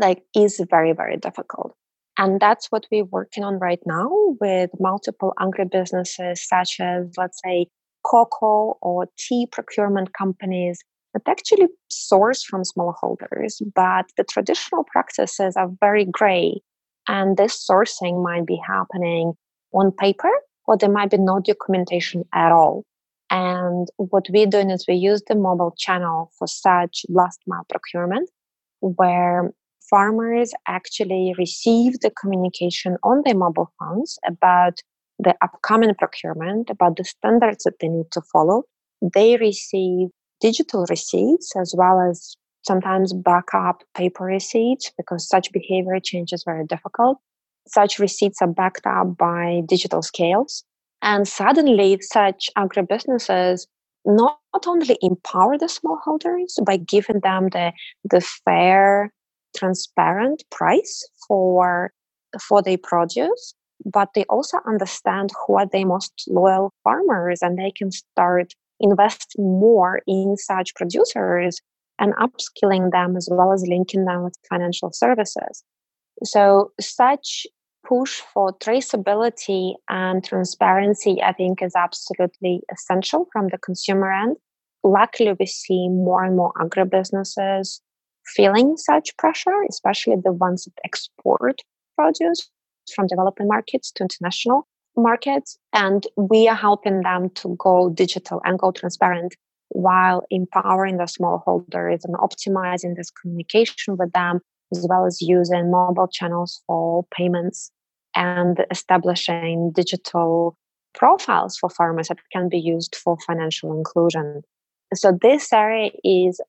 like 0.00 0.22
is 0.34 0.60
very 0.70 0.92
very 0.92 1.16
difficult 1.16 1.74
and 2.16 2.40
that's 2.40 2.70
what 2.70 2.86
we're 2.92 3.04
working 3.04 3.42
on 3.44 3.58
right 3.58 3.80
now 3.86 4.08
with 4.40 4.70
multiple 4.78 5.34
agribusinesses, 5.40 6.38
such 6.38 6.76
as, 6.80 7.12
let's 7.16 7.40
say, 7.44 7.66
cocoa 8.04 8.76
or 8.82 9.08
tea 9.18 9.48
procurement 9.50 10.12
companies 10.12 10.78
that 11.12 11.22
actually 11.26 11.68
source 11.90 12.44
from 12.44 12.62
smallholders, 12.62 13.60
but 13.74 14.06
the 14.16 14.24
traditional 14.24 14.84
practices 14.84 15.56
are 15.56 15.70
very 15.80 16.04
gray. 16.04 16.60
And 17.08 17.36
this 17.36 17.66
sourcing 17.68 18.22
might 18.22 18.46
be 18.46 18.60
happening 18.66 19.34
on 19.74 19.92
paper, 19.92 20.30
or 20.66 20.76
there 20.76 20.90
might 20.90 21.10
be 21.10 21.18
no 21.18 21.40
documentation 21.40 22.24
at 22.32 22.52
all. 22.52 22.84
And 23.30 23.88
what 23.96 24.26
we're 24.30 24.46
doing 24.46 24.70
is 24.70 24.84
we 24.86 24.94
use 24.94 25.22
the 25.26 25.34
mobile 25.34 25.74
channel 25.76 26.30
for 26.38 26.46
such 26.46 27.04
last 27.08 27.40
mile 27.46 27.66
procurement, 27.68 28.30
where 28.80 29.50
farmers 29.90 30.52
actually 30.66 31.34
receive 31.36 32.00
the 32.00 32.10
communication 32.10 32.96
on 33.02 33.22
their 33.24 33.34
mobile 33.34 33.72
phones 33.78 34.18
about 34.26 34.80
the 35.18 35.34
upcoming 35.42 35.94
procurement, 35.94 36.70
about 36.70 36.96
the 36.96 37.04
standards 37.04 37.64
that 37.64 37.78
they 37.80 37.88
need 37.88 38.10
to 38.12 38.20
follow. 38.32 38.64
They 39.14 39.36
receive 39.36 40.08
digital 40.40 40.86
receipts 40.88 41.52
as 41.56 41.74
well 41.76 42.00
as 42.00 42.36
sometimes 42.62 43.12
backup 43.12 43.82
paper 43.96 44.24
receipts 44.24 44.90
because 44.96 45.28
such 45.28 45.52
behavior 45.52 45.98
change 46.02 46.32
is 46.32 46.44
very 46.44 46.66
difficult. 46.66 47.18
Such 47.66 47.98
receipts 47.98 48.42
are 48.42 48.48
backed 48.48 48.86
up 48.86 49.16
by 49.16 49.62
digital 49.66 50.02
scales. 50.02 50.64
And 51.02 51.26
suddenly, 51.26 51.98
such 52.00 52.48
agribusinesses 52.56 53.66
not 54.04 54.38
only 54.66 54.98
empower 55.00 55.58
the 55.58 55.66
smallholders 55.66 56.64
by 56.64 56.76
giving 56.76 57.20
them 57.20 57.48
the, 57.48 57.72
the 58.04 58.20
fair 58.20 59.12
transparent 59.56 60.42
price 60.50 61.08
for 61.26 61.92
for 62.40 62.62
their 62.62 62.78
produce 62.78 63.54
but 63.84 64.08
they 64.14 64.24
also 64.24 64.58
understand 64.66 65.30
who 65.46 65.56
are 65.56 65.66
the 65.66 65.84
most 65.84 66.12
loyal 66.28 66.72
farmers 66.82 67.40
and 67.42 67.58
they 67.58 67.70
can 67.70 67.90
start 67.90 68.52
investing 68.80 69.44
more 69.44 70.00
in 70.06 70.36
such 70.36 70.74
producers 70.74 71.60
and 71.98 72.12
upskilling 72.14 72.90
them 72.90 73.16
as 73.16 73.28
well 73.30 73.52
as 73.52 73.64
linking 73.68 74.04
them 74.04 74.24
with 74.24 74.34
financial 74.48 74.90
services 74.92 75.62
so 76.24 76.72
such 76.80 77.46
push 77.84 78.20
for 78.32 78.52
traceability 78.58 79.74
and 79.88 80.24
transparency 80.24 81.22
i 81.22 81.32
think 81.32 81.62
is 81.62 81.74
absolutely 81.76 82.60
essential 82.72 83.26
from 83.32 83.48
the 83.48 83.58
consumer 83.58 84.10
end 84.10 84.36
luckily 84.82 85.34
we 85.38 85.46
see 85.46 85.88
more 85.88 86.24
and 86.24 86.36
more 86.36 86.52
agribusinesses 86.54 87.80
feeling 88.26 88.76
such 88.76 89.16
pressure, 89.16 89.62
especially 89.68 90.16
the 90.22 90.32
ones 90.32 90.64
that 90.64 90.72
export 90.84 91.60
produce 91.96 92.48
from 92.94 93.06
developing 93.06 93.48
markets 93.48 93.90
to 93.92 94.04
international 94.04 94.66
markets. 94.96 95.58
And 95.72 96.06
we 96.16 96.48
are 96.48 96.56
helping 96.56 97.02
them 97.02 97.30
to 97.30 97.56
go 97.58 97.90
digital 97.90 98.40
and 98.44 98.58
go 98.58 98.72
transparent 98.72 99.34
while 99.68 100.22
empowering 100.30 100.98
the 100.98 101.04
smallholders 101.04 102.04
and 102.04 102.14
optimizing 102.16 102.96
this 102.96 103.10
communication 103.10 103.96
with 103.96 104.12
them, 104.12 104.40
as 104.72 104.86
well 104.88 105.06
as 105.06 105.20
using 105.20 105.70
mobile 105.70 106.08
channels 106.08 106.62
for 106.66 107.04
payments 107.16 107.70
and 108.14 108.64
establishing 108.70 109.72
digital 109.72 110.56
profiles 110.94 111.56
for 111.56 111.68
farmers 111.68 112.08
that 112.08 112.18
can 112.32 112.48
be 112.48 112.58
used 112.58 112.94
for 112.94 113.16
financial 113.26 113.76
inclusion. 113.76 114.42
So 114.94 115.16
this 115.20 115.52
area 115.52 115.90
is 116.04 116.40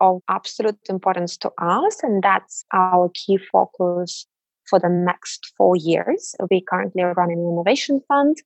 of 0.00 0.20
absolute 0.28 0.78
importance 0.88 1.36
to 1.38 1.50
us, 1.58 2.02
and 2.02 2.22
that's 2.22 2.64
our 2.72 3.10
key 3.14 3.38
focus 3.38 4.26
for 4.68 4.78
the 4.78 4.88
next 4.88 5.52
four 5.56 5.76
years. 5.76 6.34
We 6.50 6.60
currently 6.60 7.02
run 7.02 7.30
an 7.30 7.38
innovation 7.38 8.02
fund, 8.06 8.36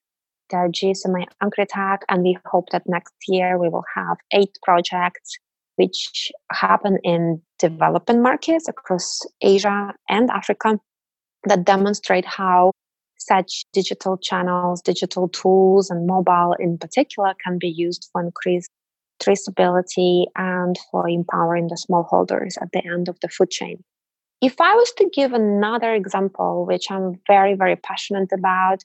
the 0.51 0.71
GSMA 0.71 1.27
Agritech, 1.43 1.99
and 2.09 2.23
we 2.23 2.39
hope 2.47 2.69
that 2.71 2.83
next 2.87 3.15
year 3.27 3.59
we 3.59 3.69
will 3.69 3.85
have 3.95 4.19
eight 4.33 4.57
projects 4.63 5.39
which 5.77 6.31
happen 6.53 6.99
in 7.05 7.41
developing 7.59 8.21
markets 8.21 8.69
across 8.69 9.21
Asia 9.41 9.95
and 10.11 10.31
Africa 10.31 10.79
that 11.45 11.65
demonstrate 11.65 12.25
how 12.25 12.73
such 13.17 13.65
digital 13.73 14.17
channels, 14.17 14.83
digital 14.83 15.29
tools, 15.29 15.91
and 15.91 16.07
mobile 16.07 16.57
in 16.59 16.79
particular 16.79 17.35
can 17.45 17.59
be 17.59 17.69
used 17.69 18.09
for 18.13 18.23
increased 18.23 18.71
traceability 19.23 20.25
and 20.37 20.79
for 20.91 21.09
empowering 21.09 21.69
the 21.69 21.77
smallholders 21.77 22.61
at 22.61 22.73
the 22.73 22.85
end 22.87 23.09
of 23.09 23.19
the 23.21 23.29
food 23.29 23.51
chain. 23.51 23.83
If 24.41 24.59
I 24.59 24.75
was 24.75 24.91
to 24.93 25.11
give 25.13 25.35
another 25.35 25.95
example, 25.95 26.65
which 26.67 26.91
I'm 26.91 27.21
very, 27.27 27.55
very 27.55 27.77
passionate 27.77 28.31
about, 28.33 28.83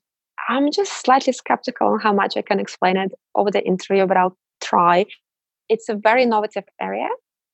I'm 0.50 0.70
just 0.70 0.92
slightly 0.92 1.32
skeptical 1.32 1.88
on 1.88 2.00
how 2.02 2.12
much 2.12 2.36
I 2.36 2.42
can 2.42 2.60
explain 2.60 2.98
it 2.98 3.14
over 3.36 3.50
the 3.50 3.66
interview, 3.66 4.06
but 4.06 4.18
I'll 4.18 4.38
try. 4.62 5.06
It's 5.70 5.88
a 5.88 5.96
very 5.96 6.24
innovative 6.24 6.66
area. 6.82 7.08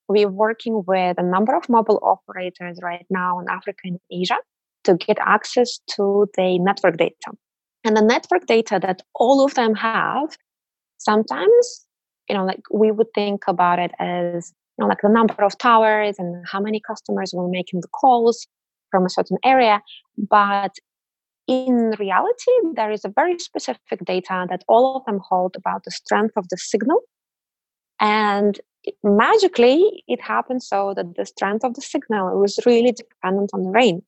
We're 0.10 0.30
working 0.30 0.84
with 0.88 1.20
a 1.20 1.24
number 1.24 1.56
of 1.56 1.70
mobile 1.70 2.00
operators 2.02 2.80
right 2.82 3.06
now 3.12 3.40
in 3.40 3.46
Africa 3.50 3.82
and 3.86 4.00
Asia 4.12 4.38
to 4.84 4.96
get 4.96 5.18
access 5.22 5.80
to 5.96 6.28
the 6.36 6.60
network 6.60 6.98
data. 6.98 7.32
And 7.84 7.98
the 7.98 8.02
network 8.02 8.46
data 8.46 8.80
that 8.82 9.02
all 9.16 9.44
of 9.44 9.56
them 9.56 9.74
have, 9.76 10.38
sometimes, 10.98 11.86
you 12.30 12.36
know, 12.36 12.46
like 12.46 12.62
we 12.72 12.92
would 12.92 13.14
think 13.16 13.44
about 13.48 13.80
it 13.80 13.92
as, 14.00 14.54
you 14.78 14.84
know, 14.84 14.88
like 14.88 15.02
the 15.02 15.10
number 15.10 15.44
of 15.44 15.58
towers 15.58 16.16
and 16.20 16.46
how 16.50 16.60
many 16.60 16.80
customers 16.80 17.32
were 17.34 17.50
making 17.50 17.82
the 17.82 17.88
calls 17.88 18.48
from 18.92 19.06
a 19.06 19.10
certain 19.10 19.38
area. 19.44 19.82
But 20.18 20.76
in 21.48 21.96
reality, 22.00 22.52
there 22.76 22.92
is 22.92 23.04
a 23.04 23.10
very 23.10 23.40
specific 23.40 24.06
data 24.06 24.46
that 24.50 24.64
all 24.68 24.96
of 24.98 25.06
them 25.06 25.20
hold 25.28 25.56
about 25.56 25.84
the 25.84 25.92
strength 25.92 26.34
of 26.38 26.48
the 26.50 26.58
signal. 26.58 27.02
And 28.00 28.60
magically, 29.04 30.04
it 30.08 30.22
happened 30.22 30.64
so 30.64 30.94
that 30.96 31.16
the 31.16 31.26
strength 31.26 31.64
of 31.64 31.74
the 31.74 31.82
signal 31.82 32.40
was 32.40 32.60
really 32.66 32.92
dependent 32.92 33.52
on 33.54 33.64
the 33.64 33.70
rain. 33.70 34.04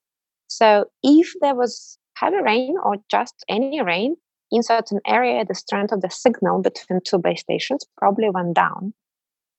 So 0.58 0.86
if 1.02 1.34
there 1.42 1.56
was 1.56 1.98
heavy 2.16 2.42
rain 2.42 2.76
or 2.84 2.98
just 3.10 3.44
any 3.50 3.82
rain 3.82 4.16
in 4.52 4.62
certain 4.62 5.00
area, 5.08 5.44
the 5.44 5.56
strength 5.56 5.92
of 5.92 6.02
the 6.02 6.12
signal 6.12 6.62
between 6.62 7.00
two 7.04 7.18
base 7.18 7.42
stations 7.42 7.86
probably 7.98 8.30
went 8.30 8.56
down. 8.56 8.94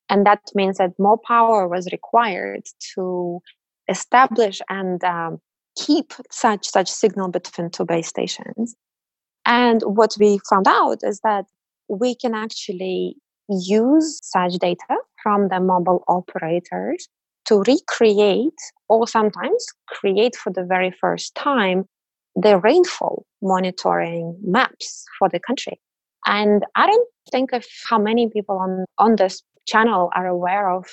And 0.09 0.25
that 0.25 0.39
means 0.53 0.77
that 0.77 0.97
more 0.97 1.17
power 1.17 1.67
was 1.67 1.91
required 1.91 2.63
to 2.95 3.41
establish 3.89 4.61
and 4.69 5.03
um, 5.03 5.41
keep 5.75 6.13
such 6.31 6.65
such 6.65 6.89
signal 6.89 7.27
between 7.29 7.71
two 7.71 7.85
base 7.85 8.07
stations. 8.07 8.75
And 9.45 9.81
what 9.81 10.15
we 10.17 10.39
found 10.49 10.67
out 10.67 10.99
is 11.03 11.19
that 11.23 11.45
we 11.89 12.15
can 12.15 12.33
actually 12.33 13.17
use 13.49 14.19
such 14.23 14.53
data 14.53 14.97
from 15.21 15.49
the 15.49 15.59
mobile 15.59 16.03
operators 16.07 17.09
to 17.47 17.63
recreate 17.67 18.59
or 18.89 19.07
sometimes 19.07 19.65
create 19.87 20.35
for 20.35 20.51
the 20.51 20.63
very 20.63 20.93
first 20.99 21.35
time 21.35 21.85
the 22.35 22.57
rainfall 22.57 23.25
monitoring 23.41 24.37
maps 24.43 25.05
for 25.17 25.29
the 25.29 25.39
country. 25.39 25.79
And 26.25 26.63
I 26.75 26.87
don't 26.87 27.07
think 27.31 27.53
of 27.53 27.65
how 27.89 27.99
many 27.99 28.29
people 28.29 28.57
on, 28.57 28.85
on 28.97 29.15
this 29.15 29.41
channel 29.67 30.09
are 30.15 30.27
aware 30.27 30.69
of 30.69 30.85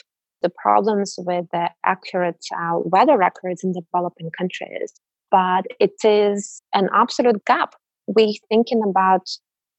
the 0.43 0.51
problems 0.51 1.15
with 1.19 1.47
the 1.53 1.71
accurate 1.85 2.45
uh, 2.57 2.79
weather 2.79 3.17
records 3.17 3.65
in 3.65 3.73
developing 3.73 4.31
countries. 4.37 4.93
But 5.31 5.65
it 5.81 5.93
is 6.05 6.61
an 6.75 6.89
absolute 6.93 7.45
gap. 7.47 7.75
We're 8.07 8.35
thinking 8.49 8.83
about 8.87 9.29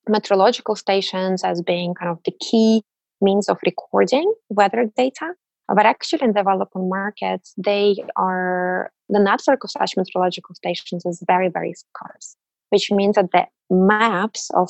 meteorological 0.07 0.75
stations 0.75 1.43
as 1.43 1.61
being 1.61 1.93
kind 1.93 2.11
of 2.11 2.19
the 2.25 2.33
key 2.41 2.83
means 3.21 3.47
of 3.47 3.57
recording 3.65 4.33
weather 4.49 4.89
data. 4.97 5.33
But 5.67 5.85
actually, 5.85 6.23
in 6.23 6.33
developing 6.33 6.89
markets, 6.89 7.53
they 7.57 7.95
are 8.17 8.91
the 9.09 9.19
network 9.19 9.63
of 9.63 9.71
such 9.71 9.95
meteorological 9.95 10.55
stations 10.55 11.05
is 11.05 11.23
very, 11.25 11.49
very 11.49 11.73
scarce, 11.73 12.35
which 12.69 12.91
means 12.91 13.15
that 13.15 13.31
the 13.31 13.47
maps 13.69 14.49
of 14.53 14.69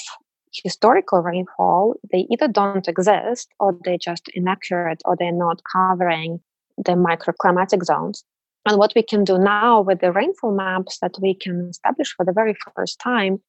historical 0.64 1.20
rainfall 1.20 1.96
they 2.12 2.28
either 2.30 2.48
don't 2.48 2.88
exist 2.88 3.50
or 3.60 3.76
they're 3.84 3.98
just 3.98 4.30
inaccurate 4.36 5.02
or 5.04 5.16
they're 5.18 5.32
not 5.32 5.60
covering 5.72 6.40
the 6.78 6.92
microclimatic 6.92 7.84
zones. 7.84 8.24
And 8.68 8.78
what 8.78 8.94
we 8.96 9.02
can 9.02 9.24
do 9.24 9.38
now 9.38 9.82
with 9.82 10.00
the 10.00 10.12
rainfall 10.12 10.54
maps 10.54 11.00
that 11.00 11.16
we 11.20 11.34
can 11.34 11.70
establish 11.70 12.14
for 12.16 12.24
the 12.24 12.32
very 12.32 12.56
first 12.76 13.00
time, 13.00 13.42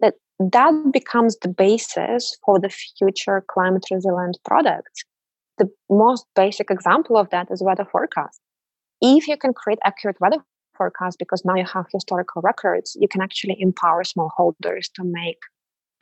that 0.00 0.14
that 0.38 0.92
becomes 0.92 1.38
the 1.38 1.48
basis 1.48 2.36
for 2.44 2.60
the 2.60 2.68
future 2.68 3.44
climate 3.48 3.86
resilient 3.90 4.38
products 4.44 5.04
the 5.58 5.68
most 5.90 6.26
basic 6.34 6.70
example 6.70 7.16
of 7.16 7.30
that 7.30 7.48
is 7.50 7.62
weather 7.62 7.84
forecast. 7.84 8.40
If 9.00 9.28
you 9.28 9.36
can 9.36 9.52
create 9.52 9.78
accurate 9.84 10.20
weather 10.20 10.38
forecast 10.76 11.18
because 11.18 11.44
now 11.44 11.54
you 11.54 11.64
have 11.64 11.86
historical 11.92 12.42
records, 12.42 12.96
you 12.98 13.08
can 13.08 13.20
actually 13.20 13.56
empower 13.60 14.02
smallholders 14.04 14.90
to 14.94 15.04
make 15.04 15.38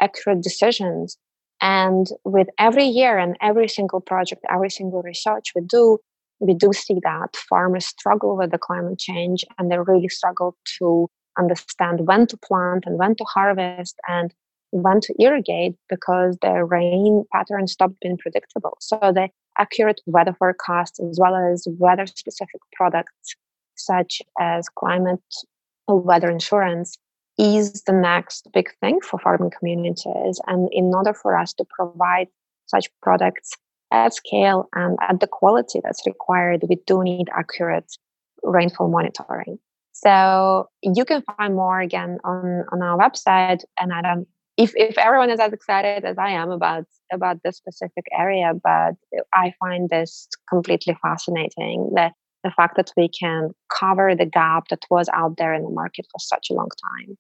accurate 0.01 0.43
decisions. 0.43 1.19
And 1.61 2.07
with 2.25 2.49
every 2.59 2.85
year 2.85 3.19
and 3.19 3.37
every 3.43 3.69
single 3.69 4.01
project, 4.01 4.45
every 4.51 4.71
single 4.71 5.03
research 5.03 5.53
we 5.55 5.63
do, 5.63 5.99
we 6.41 6.55
do 6.55 6.73
see 6.73 6.99
that 7.03 7.37
farmers 7.37 7.87
struggle 7.87 8.37
with 8.37 8.51
the 8.51 8.59
climate 8.59 8.99
change 8.99 9.45
and 9.59 9.71
they 9.71 9.79
really 9.79 10.09
struggle 10.09 10.57
to 10.79 11.09
understand 11.39 12.07
when 12.07 12.27
to 12.27 12.37
plant 12.39 12.85
and 12.87 12.99
when 12.99 13.15
to 13.15 13.25
harvest 13.25 13.97
and 14.09 14.33
when 14.71 15.01
to 15.01 15.15
irrigate 15.19 15.75
because 15.89 16.39
the 16.43 16.65
rain 16.65 17.25
pattern 17.33 17.67
stopped 17.67 18.01
being 18.01 18.17
predictable. 18.17 18.77
So 18.81 18.99
the 19.03 19.29
accurate 19.61 20.01
weather 20.07 20.35
forecasts 20.39 20.99
as 21.01 21.19
well 21.21 21.37
as 21.37 21.67
weather 21.79 22.07
specific 22.07 22.61
products 22.73 23.37
such 23.77 24.23
as 24.41 24.69
climate 24.69 25.21
weather 25.87 26.31
insurance 26.31 26.97
is 27.39 27.83
the 27.83 27.93
next 27.93 28.49
big 28.53 28.69
thing 28.81 29.01
for 29.01 29.19
farming 29.19 29.53
communities. 29.59 30.41
And 30.47 30.69
in 30.73 30.93
order 30.95 31.15
for 31.15 31.37
us 31.37 31.53
to 31.55 31.65
provide 31.77 32.29
such 32.67 32.89
products 33.03 33.53
at 33.93 34.15
scale 34.15 34.69
and 34.75 34.99
at 35.09 35.21
the 35.21 35.27
quality 35.27 35.81
that's 35.83 36.07
required, 36.07 36.65
we 36.69 36.77
do 36.87 37.03
need 37.03 37.29
accurate 37.35 37.91
rainfall 38.43 38.89
monitoring. 38.89 39.59
So 39.93 40.69
you 40.83 41.05
can 41.05 41.23
find 41.37 41.55
more 41.55 41.81
again 41.81 42.19
on, 42.25 42.65
on 42.73 42.83
our 42.83 42.99
website. 42.99 43.63
And 43.79 43.93
I 43.93 44.03
don't 44.03 44.29
if 44.61 44.73
if 44.77 44.99
everyone 44.99 45.31
is 45.31 45.41
as 45.41 45.53
excited 45.53 46.05
as 46.05 46.19
I 46.19 46.31
am 46.31 46.51
about 46.51 46.85
about 47.11 47.39
this 47.43 47.57
specific 47.57 48.05
area, 48.13 48.53
but 48.63 48.95
I 49.33 49.55
find 49.59 49.89
this 49.89 50.29
completely 50.49 50.97
fascinating 51.01 51.91
that 51.95 52.13
the 52.45 52.51
fact 52.51 52.77
that 52.77 52.93
we 52.97 53.09
can 53.09 53.51
cover 53.73 54.15
the 54.15 54.27
gap 54.27 54.69
that 54.69 54.85
was 54.91 55.09
out 55.15 55.37
there 55.39 55.55
in 55.55 55.63
the 55.63 55.71
market 55.71 56.07
for 56.13 56.19
such 56.19 56.49
a 56.51 56.55
long 56.55 56.69
time. 56.69 57.17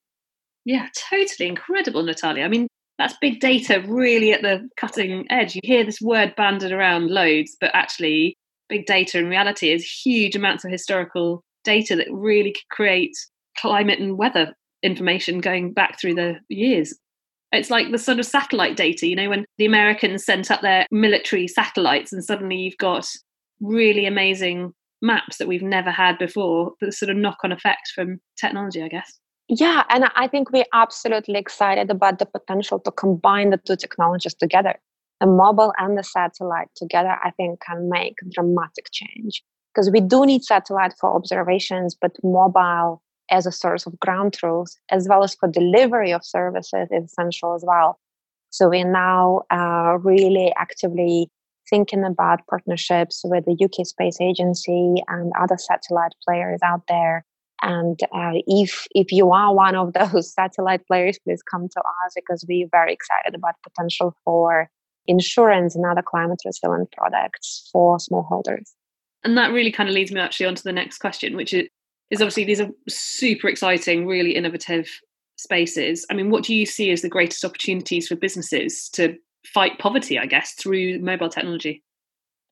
Yeah, 0.66 0.88
totally 1.10 1.48
incredible, 1.48 2.02
Natalia. 2.02 2.44
I 2.44 2.48
mean, 2.48 2.68
that's 2.98 3.16
big 3.20 3.40
data 3.40 3.82
really 3.86 4.32
at 4.32 4.42
the 4.42 4.68
cutting 4.76 5.26
edge. 5.30 5.54
You 5.54 5.62
hear 5.64 5.84
this 5.84 6.00
word 6.00 6.34
banded 6.36 6.72
around 6.72 7.10
loads, 7.10 7.56
but 7.58 7.70
actually, 7.74 8.36
big 8.68 8.84
data 8.84 9.18
in 9.18 9.28
reality 9.28 9.72
is 9.72 9.84
huge 9.84 10.36
amounts 10.36 10.64
of 10.64 10.70
historical 10.70 11.42
data 11.64 11.96
that 11.96 12.06
really 12.10 12.52
could 12.52 12.68
create 12.70 13.12
climate 13.56 13.98
and 13.98 14.18
weather 14.18 14.54
information 14.82 15.40
going 15.40 15.72
back 15.72 15.98
through 15.98 16.14
the 16.14 16.36
years. 16.48 16.94
It's 17.52 17.70
like 17.70 17.90
the 17.90 17.98
sort 17.98 18.20
of 18.20 18.26
satellite 18.26 18.76
data, 18.76 19.06
you 19.06 19.16
know, 19.16 19.28
when 19.30 19.44
the 19.58 19.66
Americans 19.66 20.24
sent 20.24 20.50
up 20.50 20.60
their 20.60 20.86
military 20.90 21.48
satellites 21.48 22.12
and 22.12 22.24
suddenly 22.24 22.56
you've 22.56 22.78
got 22.78 23.08
really 23.60 24.06
amazing 24.06 24.72
maps 25.02 25.38
that 25.38 25.48
we've 25.48 25.62
never 25.62 25.90
had 25.90 26.18
before, 26.18 26.72
the 26.80 26.92
sort 26.92 27.10
of 27.10 27.16
knock 27.16 27.38
on 27.42 27.52
effect 27.52 27.90
from 27.94 28.20
technology, 28.38 28.82
I 28.82 28.88
guess. 28.88 29.18
Yeah, 29.48 29.82
and 29.88 30.04
I 30.14 30.28
think 30.28 30.52
we're 30.52 30.64
absolutely 30.72 31.38
excited 31.38 31.90
about 31.90 32.20
the 32.20 32.26
potential 32.26 32.78
to 32.80 32.90
combine 32.92 33.50
the 33.50 33.56
two 33.56 33.76
technologies 33.76 34.34
together. 34.34 34.76
The 35.20 35.26
mobile 35.26 35.72
and 35.78 35.98
the 35.98 36.04
satellite 36.04 36.68
together, 36.76 37.16
I 37.24 37.32
think, 37.32 37.60
can 37.60 37.88
make 37.90 38.14
dramatic 38.32 38.86
change 38.92 39.42
because 39.74 39.90
we 39.90 40.00
do 40.00 40.24
need 40.24 40.44
satellite 40.44 40.94
for 41.00 41.14
observations, 41.14 41.96
but 42.00 42.12
mobile 42.22 43.02
as 43.30 43.46
a 43.46 43.52
source 43.52 43.86
of 43.86 43.98
ground 44.00 44.34
truth, 44.34 44.74
as 44.90 45.06
well 45.08 45.22
as 45.22 45.34
for 45.34 45.48
delivery 45.48 46.12
of 46.12 46.24
services, 46.24 46.88
is 46.90 47.04
essential 47.04 47.54
as 47.54 47.64
well. 47.66 47.98
So 48.50 48.68
we're 48.68 48.90
now 48.90 49.42
uh, 49.50 49.98
really 50.02 50.52
actively 50.56 51.30
thinking 51.68 52.04
about 52.04 52.46
partnerships 52.48 53.22
with 53.24 53.44
the 53.44 53.56
UK 53.64 53.86
Space 53.86 54.20
Agency 54.20 54.96
and 55.08 55.32
other 55.40 55.56
satellite 55.56 56.12
players 56.26 56.58
out 56.64 56.82
there. 56.88 57.24
And 57.62 58.00
uh, 58.12 58.40
if 58.46 58.86
if 58.94 59.12
you 59.12 59.30
are 59.30 59.54
one 59.54 59.76
of 59.76 59.92
those 60.12 60.32
satellite 60.32 60.86
players, 60.86 61.18
please 61.24 61.42
come 61.42 61.68
to 61.68 61.80
us 61.80 62.14
because 62.14 62.44
we're 62.48 62.68
very 62.70 62.92
excited 62.92 63.34
about 63.34 63.54
potential 63.62 64.14
for 64.24 64.68
insurance 65.06 65.74
and 65.74 65.86
other 65.86 66.02
climate 66.02 66.40
resilient 66.44 66.92
products 66.92 67.68
for 67.72 67.98
smallholders. 67.98 68.70
And 69.22 69.36
that 69.36 69.52
really 69.52 69.72
kind 69.72 69.88
of 69.88 69.94
leads 69.94 70.12
me 70.12 70.20
actually 70.20 70.46
on 70.46 70.54
to 70.54 70.62
the 70.62 70.72
next 70.72 70.98
question, 70.98 71.36
which 71.36 71.52
is 71.52 71.68
is 72.10 72.20
obviously 72.20 72.44
these 72.44 72.60
are 72.60 72.70
super 72.88 73.48
exciting, 73.48 74.06
really 74.06 74.34
innovative 74.34 74.88
spaces. 75.36 76.06
I 76.10 76.14
mean, 76.14 76.30
what 76.30 76.44
do 76.44 76.54
you 76.54 76.66
see 76.66 76.90
as 76.90 77.02
the 77.02 77.08
greatest 77.08 77.44
opportunities 77.44 78.08
for 78.08 78.16
businesses 78.16 78.88
to 78.90 79.16
fight 79.46 79.78
poverty, 79.78 80.18
I 80.18 80.26
guess, 80.26 80.52
through 80.52 80.98
mobile 81.00 81.28
technology? 81.28 81.82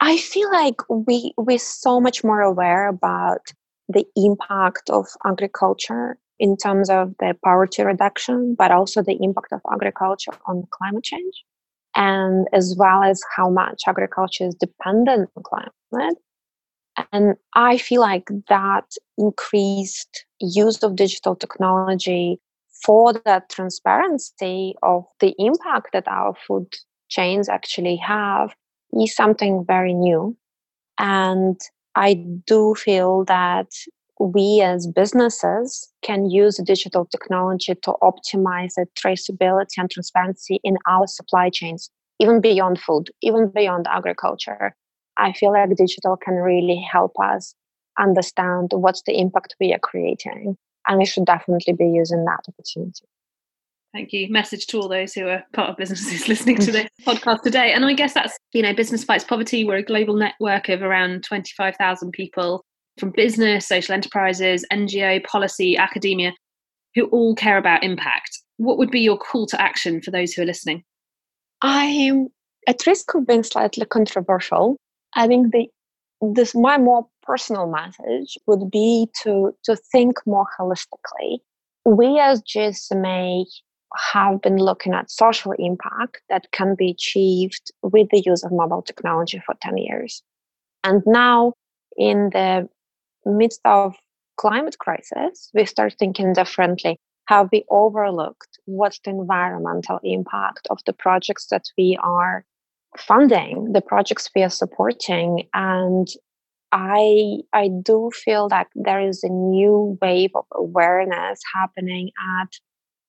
I 0.00 0.16
feel 0.16 0.50
like 0.52 0.76
we 0.88 1.32
we're 1.36 1.58
so 1.58 2.00
much 2.00 2.22
more 2.22 2.40
aware 2.40 2.88
about 2.88 3.52
the 3.88 4.04
impact 4.16 4.90
of 4.90 5.06
agriculture 5.26 6.18
in 6.38 6.56
terms 6.56 6.88
of 6.88 7.14
the 7.18 7.34
poverty 7.44 7.82
reduction, 7.82 8.54
but 8.56 8.70
also 8.70 9.02
the 9.02 9.18
impact 9.20 9.52
of 9.52 9.60
agriculture 9.72 10.30
on 10.46 10.62
climate 10.70 11.02
change, 11.02 11.44
and 11.96 12.46
as 12.52 12.76
well 12.78 13.02
as 13.02 13.20
how 13.34 13.50
much 13.50 13.82
agriculture 13.88 14.46
is 14.46 14.54
dependent 14.54 15.28
on 15.36 15.42
climate. 15.42 16.18
And 17.12 17.36
I 17.54 17.78
feel 17.78 18.00
like 18.00 18.28
that 18.48 18.84
increased 19.16 20.24
use 20.40 20.82
of 20.82 20.96
digital 20.96 21.36
technology 21.36 22.40
for 22.84 23.12
that 23.24 23.48
transparency 23.50 24.74
of 24.82 25.04
the 25.20 25.34
impact 25.38 25.88
that 25.92 26.08
our 26.08 26.34
food 26.46 26.72
chains 27.08 27.48
actually 27.48 27.96
have 27.96 28.54
is 28.92 29.14
something 29.14 29.64
very 29.66 29.94
new. 29.94 30.36
And 30.98 31.60
I 31.94 32.14
do 32.46 32.74
feel 32.74 33.24
that 33.26 33.68
we 34.20 34.60
as 34.62 34.86
businesses 34.86 35.92
can 36.02 36.28
use 36.28 36.56
digital 36.64 37.06
technology 37.06 37.74
to 37.74 37.94
optimize 38.02 38.74
the 38.74 38.86
traceability 38.96 39.78
and 39.78 39.90
transparency 39.90 40.60
in 40.64 40.76
our 40.88 41.06
supply 41.06 41.50
chains, 41.50 41.90
even 42.20 42.40
beyond 42.40 42.80
food, 42.80 43.10
even 43.22 43.50
beyond 43.54 43.86
agriculture. 43.88 44.74
I 45.18 45.32
feel 45.32 45.52
like 45.52 45.74
digital 45.76 46.16
can 46.16 46.34
really 46.34 46.80
help 46.80 47.12
us 47.20 47.54
understand 47.98 48.70
what's 48.72 49.02
the 49.02 49.18
impact 49.18 49.56
we 49.60 49.72
are 49.72 49.78
creating. 49.78 50.56
And 50.86 50.98
we 50.98 51.04
should 51.04 51.26
definitely 51.26 51.74
be 51.74 51.86
using 51.86 52.24
that 52.24 52.40
opportunity. 52.48 53.04
Thank 53.92 54.12
you. 54.12 54.30
Message 54.30 54.66
to 54.68 54.78
all 54.78 54.88
those 54.88 55.14
who 55.14 55.26
are 55.26 55.42
part 55.52 55.70
of 55.70 55.76
businesses 55.76 56.28
listening 56.28 56.58
to 56.58 56.70
this 56.70 56.88
podcast 57.06 57.42
today. 57.42 57.72
And 57.72 57.84
I 57.84 57.94
guess 57.94 58.14
that's, 58.14 58.36
you 58.52 58.62
know, 58.62 58.74
Business 58.74 59.04
Fights 59.04 59.24
Poverty. 59.24 59.64
We're 59.64 59.76
a 59.76 59.82
global 59.82 60.14
network 60.14 60.68
of 60.68 60.82
around 60.82 61.24
25,000 61.24 62.12
people 62.12 62.64
from 62.98 63.10
business, 63.10 63.66
social 63.66 63.94
enterprises, 63.94 64.64
NGO, 64.72 65.24
policy, 65.24 65.76
academia, 65.76 66.32
who 66.94 67.06
all 67.06 67.34
care 67.34 67.58
about 67.58 67.82
impact. 67.82 68.38
What 68.58 68.78
would 68.78 68.90
be 68.90 69.00
your 69.00 69.18
call 69.18 69.46
to 69.46 69.60
action 69.60 70.02
for 70.02 70.10
those 70.10 70.32
who 70.32 70.42
are 70.42 70.46
listening? 70.46 70.84
I'm 71.62 72.28
at 72.66 72.86
risk 72.86 73.14
of 73.14 73.26
being 73.26 73.42
slightly 73.42 73.86
controversial. 73.86 74.76
I 75.18 75.26
think 75.26 75.52
the 75.52 75.68
this 76.20 76.54
my 76.54 76.78
more 76.78 77.06
personal 77.22 77.66
message 77.66 78.38
would 78.46 78.70
be 78.70 79.08
to 79.22 79.52
to 79.64 79.76
think 79.92 80.14
more 80.26 80.46
holistically. 80.58 81.38
We 81.84 82.20
as 82.20 82.42
GSMA 82.42 83.44
have 84.12 84.40
been 84.40 84.58
looking 84.58 84.94
at 84.94 85.10
social 85.10 85.52
impact 85.58 86.22
that 86.28 86.46
can 86.52 86.76
be 86.76 86.90
achieved 86.90 87.72
with 87.82 88.08
the 88.10 88.22
use 88.24 88.44
of 88.44 88.52
mobile 88.52 88.82
technology 88.82 89.42
for 89.44 89.54
10 89.62 89.78
years. 89.78 90.22
And 90.84 91.02
now 91.06 91.54
in 91.96 92.30
the 92.30 92.68
midst 93.24 93.60
of 93.64 93.96
climate 94.36 94.78
crisis, 94.78 95.50
we 95.54 95.64
start 95.64 95.94
thinking 95.98 96.32
differently. 96.34 96.98
Have 97.28 97.48
we 97.50 97.64
overlooked 97.70 98.58
what's 98.66 99.00
the 99.00 99.10
environmental 99.10 99.98
impact 100.04 100.66
of 100.70 100.78
the 100.86 100.92
projects 100.92 101.46
that 101.46 101.64
we 101.76 101.98
are 102.02 102.44
funding, 102.96 103.72
the 103.72 103.80
projects 103.80 104.30
we 104.34 104.42
are 104.42 104.48
supporting? 104.48 105.48
And 105.54 106.08
I 106.72 107.38
I 107.52 107.68
do 107.82 108.10
feel 108.14 108.48
that 108.48 108.68
there 108.74 109.00
is 109.00 109.22
a 109.24 109.28
new 109.28 109.98
wave 110.02 110.30
of 110.34 110.44
awareness 110.54 111.40
happening 111.54 112.10
at 112.40 112.48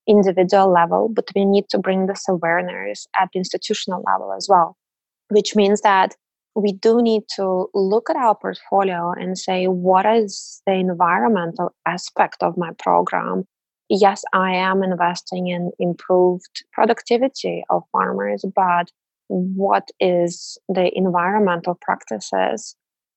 individual 0.08 0.72
level, 0.72 1.10
but 1.10 1.30
we 1.36 1.46
need 1.46 1.70
to 1.70 1.78
bring 1.78 2.08
this 2.08 2.24
awareness 2.28 3.06
at 3.20 3.30
the 3.34 3.39
institutional 3.39 4.04
level 4.08 4.34
as 4.34 4.48
well, 4.50 4.76
which 5.30 5.56
means 5.56 5.82
that 5.82 6.15
we 6.56 6.74
do 6.74 7.02
need 7.02 7.24
to 7.36 7.68
look 7.74 8.10
at 8.10 8.15
our 8.15 8.36
portfolio 8.36 9.12
and 9.12 9.38
say, 9.38 9.65
what 9.68 10.06
is 10.06 10.62
the 10.65 10.74
environmental 10.74 11.72
aspect 11.86 12.42
of 12.42 12.58
my 12.58 12.72
program? 12.80 13.44
Yes, 13.89 14.24
I 14.34 14.54
am 14.54 14.84
investing 14.84 15.48
in 15.48 15.72
improved 15.80 16.63
productivity 16.74 17.63
of 17.70 17.84
farmers, 17.92 18.44
but 18.56 18.92
what 19.30 19.88
is 20.00 20.58
the 20.68 20.92
environmental 20.96 21.78
practices 21.82 22.76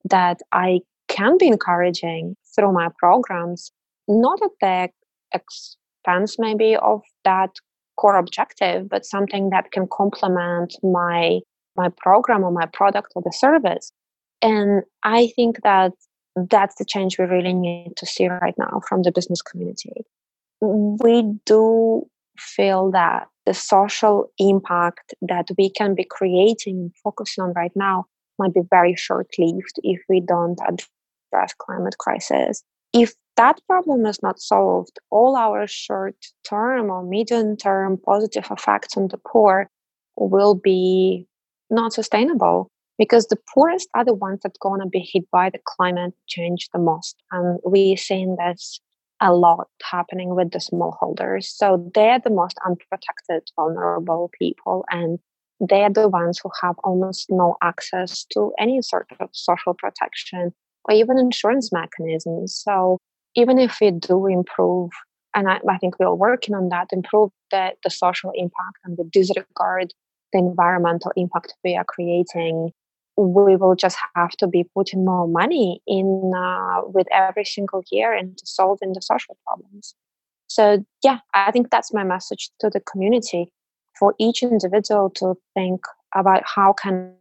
that 0.09 0.41
I 0.53 0.81
can 1.09 1.37
be 1.39 1.49
encouraging 1.49 2.37
through 2.55 2.73
my 2.73 2.89
programs, 2.99 3.73
not 4.09 4.41
at 4.43 4.51
the 4.61 4.89
expense 5.35 6.37
maybe 6.39 6.77
of 6.77 7.03
that 7.25 7.51
core 7.97 8.17
objective, 8.17 8.89
but 8.89 9.05
something 9.05 9.51
that 9.51 9.73
can 9.73 9.87
complement 9.91 10.75
my 10.83 11.41
my 11.75 11.89
program 11.97 12.45
or 12.45 12.51
my 12.51 12.67
product 12.67 13.13
or 13.17 13.23
the 13.25 13.33
service. 13.33 13.93
And 14.43 14.83
I 15.03 15.29
think 15.35 15.63
that 15.63 15.93
that's 16.51 16.75
the 16.77 16.85
change 16.85 17.19
we 17.19 17.25
really 17.25 17.55
need 17.55 17.93
to 17.97 18.07
see 18.07 18.29
right 18.29 18.55
now 18.59 18.81
from 18.89 19.03
the 19.03 19.13
business 19.13 19.41
community. 19.41 20.05
We 20.61 21.23
do 21.47 22.07
feel 22.39 22.91
that 22.91 23.29
the 23.47 23.55
social 23.55 24.31
impact 24.39 25.15
that 25.23 25.49
we 25.59 25.71
can 25.71 25.95
be 25.95 26.05
creating 26.05 26.77
and 26.79 26.93
focusing 27.03 27.45
on 27.45 27.53
right 27.55 27.73
now 27.75 28.05
might 28.39 28.55
be 28.55 28.61
very 28.71 28.95
short 28.97 29.29
lived 29.39 29.77
if 29.83 30.01
we 30.09 30.21
don't 30.21 30.59
address 30.63 31.55
climate 31.59 31.97
crisis. 31.99 32.63
If 32.93 33.15
that 33.37 33.61
problem 33.67 34.05
is 34.07 34.23
not 34.23 34.41
solved, 34.41 34.99
all 35.11 35.37
our 35.37 35.67
short 35.67 36.17
term 36.49 36.91
or 36.91 37.03
medium 37.03 37.57
term 37.57 37.99
positive 38.05 38.47
effects 38.51 38.97
on 38.97 39.09
the 39.09 39.19
poor 39.19 39.69
will 40.17 40.55
be 40.55 41.27
not 41.71 41.93
sustainable 41.93 42.71
because 42.99 43.27
the 43.27 43.39
poorest 43.55 43.89
are 43.95 44.05
the 44.05 44.15
ones 44.15 44.41
that 44.43 44.51
are 44.51 44.69
going 44.69 44.81
to 44.81 44.87
be 44.87 45.09
hit 45.13 45.25
by 45.31 45.49
the 45.51 45.59
climate 45.65 46.13
change 46.29 46.69
the 46.73 46.79
most. 46.79 47.17
And 47.33 47.59
we're 47.65 47.97
seeing 47.97 48.37
this 48.37 48.81
a 49.23 49.33
lot 49.33 49.69
happening 49.83 50.35
with 50.35 50.51
the 50.51 50.59
smallholders. 50.59 51.45
So 51.45 51.91
they're 51.95 52.19
the 52.19 52.31
most 52.31 52.59
unprotected, 52.67 53.49
vulnerable 53.57 54.31
people, 54.39 54.85
and 54.91 55.19
they're 55.61 55.91
the 55.91 56.09
ones 56.09 56.41
who 56.43 56.51
have 56.61 56.75
almost 56.83 57.27
no 57.31 57.57
access 57.63 58.25
to 58.33 58.53
any 58.59 58.83
sort 58.83 59.07
of 59.21 59.31
social 59.33 59.75
protection 59.75 60.53
or 60.87 60.95
even 60.95 61.19
insurance 61.19 61.71
mechanisms. 61.73 62.61
So 62.63 62.99
even 63.37 63.59
if 63.61 63.79
we 63.81 63.93
do 63.93 64.27
improve, 64.27 64.91
and 65.35 65.49
I, 65.49 65.61
I 65.69 65.79
think 65.79 66.01
we're 66.01 66.13
working 66.13 66.57
on 66.57 66.69
that, 66.71 66.89
improve 66.91 67.31
the, 67.53 67.71
the 67.85 67.91
social 67.91 68.33
impact 68.35 68.79
and 68.85 68.99
we 68.99 69.05
disregard 69.11 69.95
the 70.33 70.41
environmental 70.41 71.13
impact 71.15 71.55
we 71.63 71.77
are 71.77 71.85
creating, 71.85 72.73
we 73.17 73.57
will 73.57 73.75
just 73.75 73.97
have 74.15 74.31
to 74.31 74.47
be 74.47 74.65
putting 74.75 75.05
more 75.05 75.29
money 75.29 75.81
in 75.87 76.33
uh, 76.35 76.83
with 76.87 77.07
every 77.13 77.45
single 77.45 77.83
year 77.91 78.15
into 78.15 78.43
solving 78.45 78.93
the 78.95 79.03
social 79.03 79.37
problems. 79.47 79.95
So 80.47 80.85
yeah, 81.03 81.19
I 81.35 81.51
think 81.51 81.71
that's 81.71 81.93
my 81.93 82.05
message 82.05 82.51
to 82.61 82.71
the 82.71 82.81
community 82.81 83.53
for 83.99 84.15
each 84.19 84.43
individual 84.43 85.11
to 85.17 85.35
think 85.55 85.83
about 86.15 86.43
how 86.45 86.73
can 86.73 87.15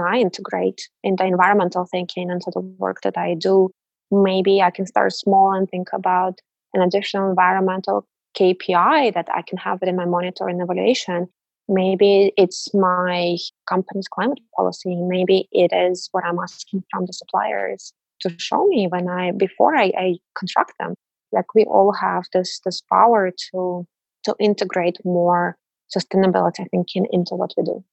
I 0.00 0.18
integrate 0.18 0.88
in 1.02 1.16
the 1.16 1.24
environmental 1.24 1.86
thinking 1.86 2.30
into 2.30 2.50
the 2.52 2.60
work 2.60 3.00
that 3.02 3.18
I 3.18 3.34
do. 3.34 3.70
Maybe 4.10 4.62
I 4.62 4.70
can 4.70 4.86
start 4.86 5.12
small 5.12 5.52
and 5.52 5.68
think 5.68 5.88
about 5.92 6.40
an 6.74 6.82
additional 6.82 7.28
environmental 7.28 8.06
KPI 8.38 9.14
that 9.14 9.28
I 9.34 9.42
can 9.42 9.58
have 9.58 9.82
it 9.82 9.88
in 9.88 9.96
my 9.96 10.04
monitoring 10.04 10.60
evaluation 10.60 11.28
Maybe 11.68 12.32
it's 12.36 12.72
my 12.72 13.36
company's 13.68 14.08
climate 14.08 14.40
policy. 14.56 14.96
Maybe 14.96 15.48
it 15.52 15.72
is 15.72 16.08
what 16.12 16.24
I'm 16.24 16.38
asking 16.38 16.82
from 16.90 17.06
the 17.06 17.12
suppliers 17.12 17.92
to 18.20 18.34
show 18.38 18.66
me 18.66 18.86
when 18.88 19.08
I 19.08 19.32
before 19.32 19.76
I, 19.76 19.92
I 19.96 20.14
construct 20.36 20.72
them. 20.78 20.94
Like 21.32 21.54
we 21.54 21.64
all 21.64 21.92
have 21.92 22.24
this 22.32 22.60
this 22.64 22.80
power 22.90 23.30
to 23.52 23.86
to 24.24 24.34
integrate 24.40 24.98
more 25.04 25.56
sustainability 25.94 26.66
thinking 26.70 27.06
into 27.10 27.34
what 27.34 27.52
we 27.56 27.64
do. 27.64 27.84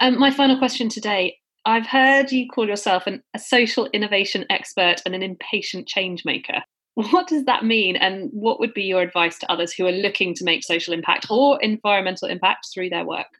Um, 0.00 0.18
my 0.18 0.30
final 0.30 0.58
question 0.58 0.88
today. 0.88 1.38
I've 1.64 1.86
heard 1.86 2.32
you 2.32 2.48
call 2.48 2.66
yourself 2.66 3.06
an, 3.06 3.22
a 3.34 3.38
social 3.38 3.88
innovation 3.92 4.44
expert 4.50 4.96
and 5.06 5.14
an 5.14 5.22
impatient 5.22 5.86
change 5.86 6.24
maker. 6.24 6.64
What 6.94 7.26
does 7.26 7.44
that 7.44 7.64
mean, 7.64 7.96
and 7.96 8.28
what 8.32 8.60
would 8.60 8.74
be 8.74 8.82
your 8.82 9.00
advice 9.00 9.38
to 9.38 9.50
others 9.50 9.72
who 9.72 9.86
are 9.86 9.92
looking 9.92 10.34
to 10.34 10.44
make 10.44 10.62
social 10.62 10.92
impact 10.92 11.26
or 11.30 11.60
environmental 11.62 12.28
impact 12.28 12.68
through 12.72 12.90
their 12.90 13.04
work? 13.04 13.38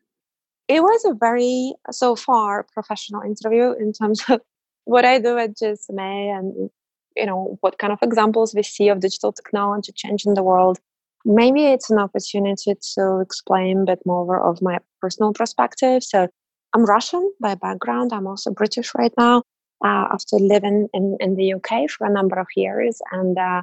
It 0.69 0.83
was 0.83 1.05
a 1.05 1.15
very, 1.15 1.75
so 1.91 2.17
far, 2.17 2.67
professional 2.73 3.21
interview 3.21 3.73
in 3.73 3.93
terms 3.93 4.25
of 4.31 4.41
what 4.85 5.05
I 5.05 5.19
do 5.19 5.37
at 5.37 5.57
GSMA 5.57 6.38
and 6.38 6.71
you 7.15 7.27
know 7.27 7.59
what 7.61 7.79
kind 7.79 7.93
of 7.93 7.99
examples 8.03 8.55
we 8.55 8.62
see 8.62 8.88
of 8.88 9.01
digital 9.01 9.33
technology 9.33 9.93
changing 9.95 10.33
the 10.33 10.43
world. 10.43 10.79
Maybe 11.27 11.67
it's 11.67 11.91
an 11.91 11.99
opportunity 11.99 12.75
to 12.95 13.21
explain 13.21 13.83
a 13.83 13.85
bit 13.85 14.01
more 14.07 14.41
of 14.41 14.62
my 14.62 14.79
personal 15.01 15.33
perspective. 15.35 16.03
So 16.03 16.27
I'm 16.75 16.85
Russian 16.85 17.33
by 17.38 17.55
background. 17.55 18.12
I'm 18.12 18.27
also 18.27 18.51
British 18.51 18.93
right 18.97 19.12
now 19.19 19.43
uh, 19.85 20.09
after 20.12 20.37
living 20.37 20.88
in, 20.95 21.16
in 21.21 21.37
the 21.37 21.55
UK 21.55 21.90
for 21.90 22.07
a 22.07 22.12
number 22.12 22.38
of 22.38 22.47
years. 22.57 23.01
And 23.11 23.38
uh, 23.38 23.62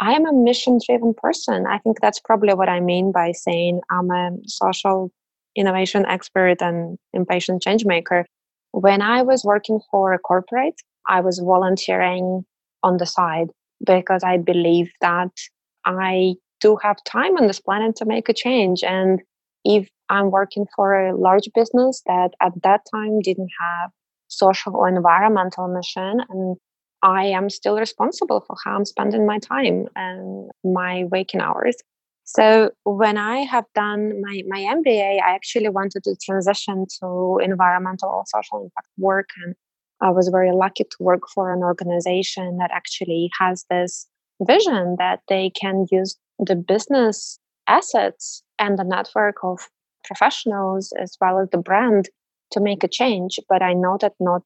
I 0.00 0.12
am 0.12 0.26
a 0.26 0.32
mission 0.32 0.78
driven 0.84 1.14
person. 1.14 1.66
I 1.66 1.78
think 1.78 2.00
that's 2.00 2.20
probably 2.20 2.54
what 2.54 2.68
I 2.68 2.80
mean 2.80 3.12
by 3.12 3.32
saying 3.32 3.80
I'm 3.90 4.10
a 4.10 4.30
social 4.46 5.10
innovation 5.56 6.06
expert 6.06 6.60
and 6.60 6.98
impatient 7.12 7.62
change 7.62 7.84
maker. 7.84 8.26
When 8.72 9.02
I 9.02 9.22
was 9.22 9.44
working 9.44 9.80
for 9.90 10.12
a 10.12 10.18
corporate, 10.18 10.80
I 11.08 11.20
was 11.20 11.38
volunteering 11.38 12.44
on 12.82 12.96
the 12.96 13.06
side 13.06 13.48
because 13.84 14.22
I 14.22 14.38
believe 14.38 14.90
that 15.00 15.32
I 15.84 16.34
do 16.60 16.78
have 16.82 17.02
time 17.04 17.36
on 17.36 17.46
this 17.46 17.60
planet 17.60 17.96
to 17.96 18.04
make 18.04 18.28
a 18.28 18.34
change. 18.34 18.82
And 18.82 19.20
if 19.64 19.88
I'm 20.08 20.30
working 20.30 20.66
for 20.76 21.08
a 21.08 21.16
large 21.16 21.48
business 21.54 22.02
that 22.06 22.30
at 22.40 22.52
that 22.62 22.82
time 22.92 23.20
didn't 23.20 23.50
have 23.60 23.90
social 24.30 24.74
or 24.76 24.88
environmental 24.88 25.68
mission, 25.68 26.20
and 26.28 26.56
I 27.02 27.26
am 27.26 27.50
still 27.50 27.78
responsible 27.78 28.44
for 28.46 28.56
how 28.64 28.76
I'm 28.76 28.84
spending 28.84 29.26
my 29.26 29.38
time 29.38 29.86
and 29.96 30.50
my 30.64 31.04
waking 31.10 31.40
hours. 31.40 31.76
So 32.24 32.70
when 32.84 33.16
I 33.16 33.38
have 33.38 33.64
done 33.74 34.20
my, 34.20 34.42
my 34.46 34.60
MBA, 34.60 35.20
I 35.20 35.34
actually 35.34 35.68
wanted 35.68 36.04
to 36.04 36.14
transition 36.22 36.86
to 37.00 37.40
environmental 37.42 38.08
or 38.08 38.24
social 38.26 38.62
impact 38.62 38.88
work. 38.98 39.30
And 39.44 39.54
I 40.00 40.10
was 40.10 40.28
very 40.28 40.52
lucky 40.52 40.84
to 40.84 40.96
work 41.00 41.22
for 41.34 41.52
an 41.52 41.62
organization 41.62 42.58
that 42.58 42.70
actually 42.72 43.30
has 43.40 43.64
this 43.68 44.06
vision 44.42 44.96
that 44.98 45.20
they 45.28 45.50
can 45.50 45.86
use 45.90 46.16
the 46.38 46.56
business 46.56 47.38
assets 47.66 48.42
and 48.58 48.78
the 48.78 48.84
network 48.84 49.36
of 49.42 49.68
professionals 50.04 50.92
as 51.00 51.16
well 51.20 51.38
as 51.38 51.48
the 51.50 51.58
brand 51.58 52.08
to 52.52 52.60
make 52.60 52.84
a 52.84 52.88
change. 52.88 53.38
But 53.48 53.62
I 53.62 53.72
know 53.72 53.98
that 54.00 54.14
not 54.20 54.42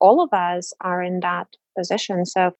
all 0.00 0.22
of 0.22 0.32
us 0.32 0.72
are 0.80 1.02
in 1.02 1.20
that 1.20 1.48
position. 1.76 2.24
So 2.24 2.52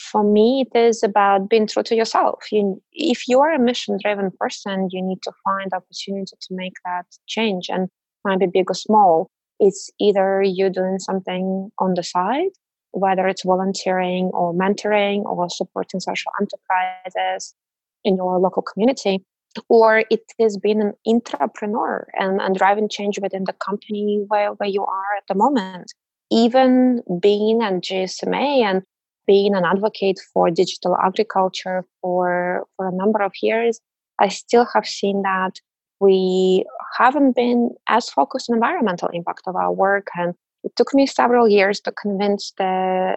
for 0.00 0.24
me, 0.24 0.66
it 0.66 0.78
is 0.78 1.02
about 1.02 1.50
being 1.50 1.66
true 1.66 1.82
to 1.84 1.94
yourself. 1.94 2.50
You, 2.50 2.82
if 2.92 3.28
you 3.28 3.40
are 3.40 3.52
a 3.52 3.58
mission 3.58 3.98
driven 4.02 4.30
person, 4.38 4.88
you 4.90 5.02
need 5.02 5.22
to 5.22 5.32
find 5.44 5.72
opportunity 5.72 6.32
to 6.40 6.48
make 6.50 6.74
that 6.84 7.06
change 7.26 7.66
and 7.68 7.88
might 8.24 8.40
be 8.40 8.46
big 8.46 8.70
or 8.70 8.74
small. 8.74 9.30
It's 9.58 9.90
either 10.00 10.42
you 10.42 10.70
doing 10.70 10.98
something 10.98 11.70
on 11.78 11.94
the 11.94 12.02
side, 12.02 12.50
whether 12.92 13.28
it's 13.28 13.44
volunteering 13.44 14.30
or 14.32 14.54
mentoring 14.54 15.22
or 15.24 15.48
supporting 15.50 16.00
social 16.00 16.32
enterprises 16.40 17.54
in 18.02 18.16
your 18.16 18.38
local 18.38 18.62
community, 18.62 19.22
or 19.68 20.04
it 20.10 20.22
is 20.38 20.58
being 20.58 20.80
an 20.80 20.92
entrepreneur 21.06 22.06
and, 22.14 22.40
and 22.40 22.56
driving 22.56 22.88
change 22.88 23.18
within 23.20 23.44
the 23.44 23.52
company 23.52 24.24
where, 24.28 24.52
where 24.52 24.68
you 24.68 24.84
are 24.84 25.16
at 25.16 25.24
the 25.28 25.34
moment. 25.34 25.92
Even 26.30 27.02
being 27.20 27.62
at 27.62 27.74
GSMA 27.74 28.62
and 28.62 28.82
being 29.26 29.54
an 29.54 29.64
advocate 29.64 30.18
for 30.32 30.50
digital 30.50 30.96
agriculture 30.96 31.84
for, 32.00 32.66
for 32.76 32.88
a 32.88 32.92
number 32.92 33.22
of 33.22 33.32
years, 33.42 33.80
I 34.20 34.28
still 34.28 34.66
have 34.74 34.86
seen 34.86 35.22
that 35.22 35.52
we 36.00 36.64
haven't 36.96 37.36
been 37.36 37.70
as 37.88 38.08
focused 38.08 38.48
on 38.50 38.56
environmental 38.56 39.08
impact 39.12 39.42
of 39.46 39.56
our 39.56 39.72
work. 39.72 40.08
And 40.16 40.34
it 40.64 40.72
took 40.76 40.94
me 40.94 41.06
several 41.06 41.48
years 41.48 41.80
to 41.80 41.92
convince 41.92 42.52
the 42.56 43.16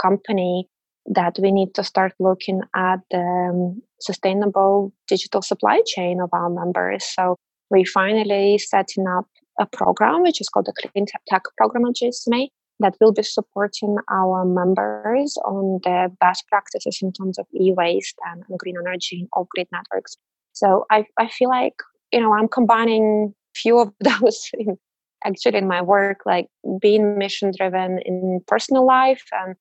company 0.00 0.68
that 1.08 1.36
we 1.40 1.52
need 1.52 1.74
to 1.74 1.84
start 1.84 2.12
looking 2.18 2.60
at 2.74 3.00
the 3.10 3.18
um, 3.18 3.82
sustainable 4.00 4.92
digital 5.08 5.42
supply 5.42 5.82
chain 5.86 6.20
of 6.20 6.30
our 6.32 6.50
members. 6.50 7.04
So 7.04 7.36
we 7.70 7.84
finally 7.84 8.58
setting 8.58 9.06
up 9.06 9.26
a 9.58 9.66
program 9.66 10.22
which 10.22 10.40
is 10.40 10.48
called 10.48 10.66
the 10.66 10.90
Clean 10.92 11.06
Tech 11.28 11.42
Program 11.56 11.86
at 11.86 11.94
GSMA 11.94 12.48
that 12.80 12.94
will 13.00 13.12
be 13.12 13.22
supporting 13.22 13.96
our 14.10 14.44
members 14.44 15.36
on 15.44 15.80
the 15.82 16.14
best 16.20 16.46
practices 16.48 16.98
in 17.00 17.12
terms 17.12 17.38
of 17.38 17.46
e-waste 17.58 18.16
and, 18.26 18.44
green 18.58 18.76
energy 18.78 19.20
and 19.20 19.28
off-grid 19.34 19.68
networks. 19.72 20.16
So 20.52 20.84
I, 20.90 21.06
I 21.18 21.28
feel 21.28 21.48
like, 21.48 21.74
you 22.12 22.20
know, 22.20 22.34
I'm 22.34 22.48
combining 22.48 23.34
few 23.54 23.78
of 23.78 23.92
those 24.00 24.50
in, 24.54 24.76
actually 25.24 25.58
in 25.58 25.68
my 25.68 25.80
work, 25.80 26.20
like 26.26 26.48
being 26.80 27.18
mission 27.18 27.50
driven 27.56 27.98
in 28.04 28.40
personal 28.46 28.86
life 28.86 29.24
and 29.32 29.54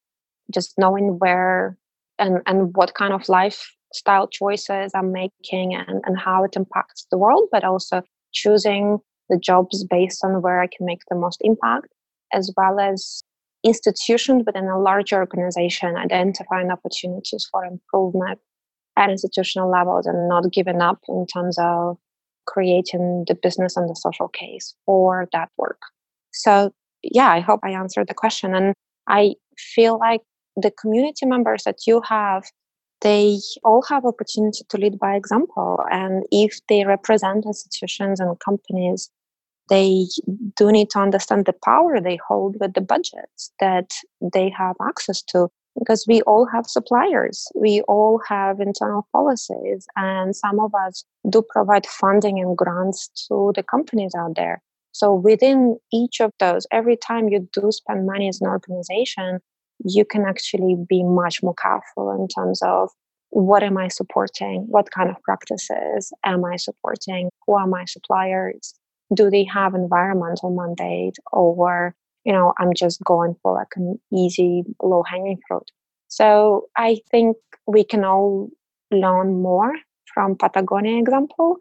just 0.53 0.73
knowing 0.77 1.17
where 1.19 1.77
and, 2.19 2.41
and 2.45 2.75
what 2.75 2.93
kind 2.93 3.13
of 3.13 3.27
lifestyle 3.27 4.27
choices 4.27 4.91
I'm 4.95 5.11
making 5.11 5.75
and, 5.75 6.01
and 6.05 6.17
how 6.17 6.43
it 6.43 6.55
impacts 6.55 7.07
the 7.11 7.17
world, 7.17 7.49
but 7.51 7.63
also 7.63 8.01
choosing 8.33 8.99
the 9.29 9.37
jobs 9.37 9.83
based 9.89 10.23
on 10.23 10.41
where 10.41 10.61
I 10.61 10.67
can 10.67 10.85
make 10.85 11.01
the 11.09 11.15
most 11.15 11.39
impact, 11.41 11.87
as 12.33 12.51
well 12.55 12.79
as 12.79 13.23
institutions 13.63 14.43
within 14.45 14.65
a 14.65 14.79
larger 14.79 15.17
organization 15.17 15.97
identifying 15.97 16.69
opportunities 16.69 17.47
for 17.51 17.65
improvement 17.65 18.39
at 18.97 19.09
institutional 19.09 19.69
levels 19.69 20.05
and 20.05 20.29
not 20.29 20.51
giving 20.51 20.81
up 20.81 20.99
in 21.07 21.25
terms 21.33 21.57
of 21.59 21.97
creating 22.45 23.25
the 23.27 23.35
business 23.41 23.75
and 23.75 23.89
the 23.89 23.95
social 23.95 24.27
case 24.27 24.75
for 24.85 25.27
that 25.33 25.49
work. 25.57 25.81
So, 26.31 26.71
yeah, 27.01 27.29
I 27.29 27.39
hope 27.39 27.61
I 27.63 27.71
answered 27.71 28.07
the 28.07 28.13
question. 28.13 28.53
And 28.53 28.73
I 29.09 29.33
feel 29.57 29.97
like 29.97 30.21
the 30.55 30.71
community 30.71 31.25
members 31.25 31.63
that 31.63 31.87
you 31.87 32.01
have 32.01 32.43
they 33.01 33.37
all 33.63 33.83
have 33.83 34.05
opportunity 34.05 34.63
to 34.67 34.77
lead 34.77 34.97
by 34.97 35.15
example. 35.15 35.79
And 35.91 36.23
if 36.31 36.59
they 36.69 36.85
represent 36.85 37.45
institutions 37.45 38.19
and 38.19 38.39
companies 38.39 39.11
they 39.69 40.05
do 40.55 40.71
need 40.71 40.89
to 40.91 40.99
understand 40.99 41.45
the 41.45 41.53
power 41.63 41.99
they 41.99 42.19
hold 42.27 42.55
with 42.59 42.73
the 42.73 42.81
budgets 42.81 43.51
that 43.59 43.91
they 44.21 44.49
have 44.49 44.75
access 44.87 45.21
to. 45.23 45.47
Because 45.77 46.05
we 46.07 46.21
all 46.21 46.45
have 46.45 46.67
suppliers. 46.67 47.47
We 47.53 47.81
all 47.81 48.21
have 48.29 48.61
internal 48.61 49.07
policies. 49.11 49.87
And 49.97 50.35
some 50.35 50.59
of 50.59 50.73
us 50.73 51.03
do 51.29 51.43
provide 51.49 51.85
funding 51.85 52.39
and 52.39 52.55
grants 52.55 53.09
to 53.27 53.51
the 53.55 53.63
companies 53.63 54.13
out 54.15 54.35
there. 54.35 54.61
So 54.93 55.13
within 55.13 55.77
each 55.91 56.21
of 56.21 56.31
those 56.39 56.65
every 56.71 56.95
time 56.95 57.27
you 57.27 57.49
do 57.51 57.71
spend 57.71 58.05
money 58.05 58.29
as 58.29 58.39
an 58.39 58.47
organization 58.47 59.41
you 59.83 60.05
can 60.05 60.25
actually 60.25 60.75
be 60.87 61.03
much 61.03 61.43
more 61.43 61.55
careful 61.55 62.11
in 62.11 62.27
terms 62.27 62.61
of 62.61 62.89
what 63.29 63.63
am 63.63 63.77
I 63.77 63.89
supporting? 63.89 64.65
What 64.69 64.91
kind 64.91 65.09
of 65.09 65.21
practices 65.23 66.13
am 66.23 66.45
I 66.45 66.55
supporting? 66.55 67.29
Who 67.45 67.53
are 67.53 67.67
my 67.67 67.85
suppliers? 67.85 68.73
Do 69.13 69.29
they 69.29 69.43
have 69.45 69.75
environmental 69.75 70.55
mandate 70.55 71.17
or, 71.31 71.95
you 72.23 72.31
know, 72.31 72.53
I'm 72.57 72.73
just 72.73 73.03
going 73.03 73.35
for 73.41 73.53
like 73.53 73.67
an 73.75 73.99
easy 74.13 74.63
low 74.81 75.03
hanging 75.03 75.39
fruit. 75.47 75.69
So 76.07 76.67
I 76.77 76.99
think 77.11 77.35
we 77.67 77.83
can 77.83 78.03
all 78.03 78.49
learn 78.91 79.41
more 79.41 79.73
from 80.13 80.37
Patagonia 80.37 80.97
example 80.97 81.57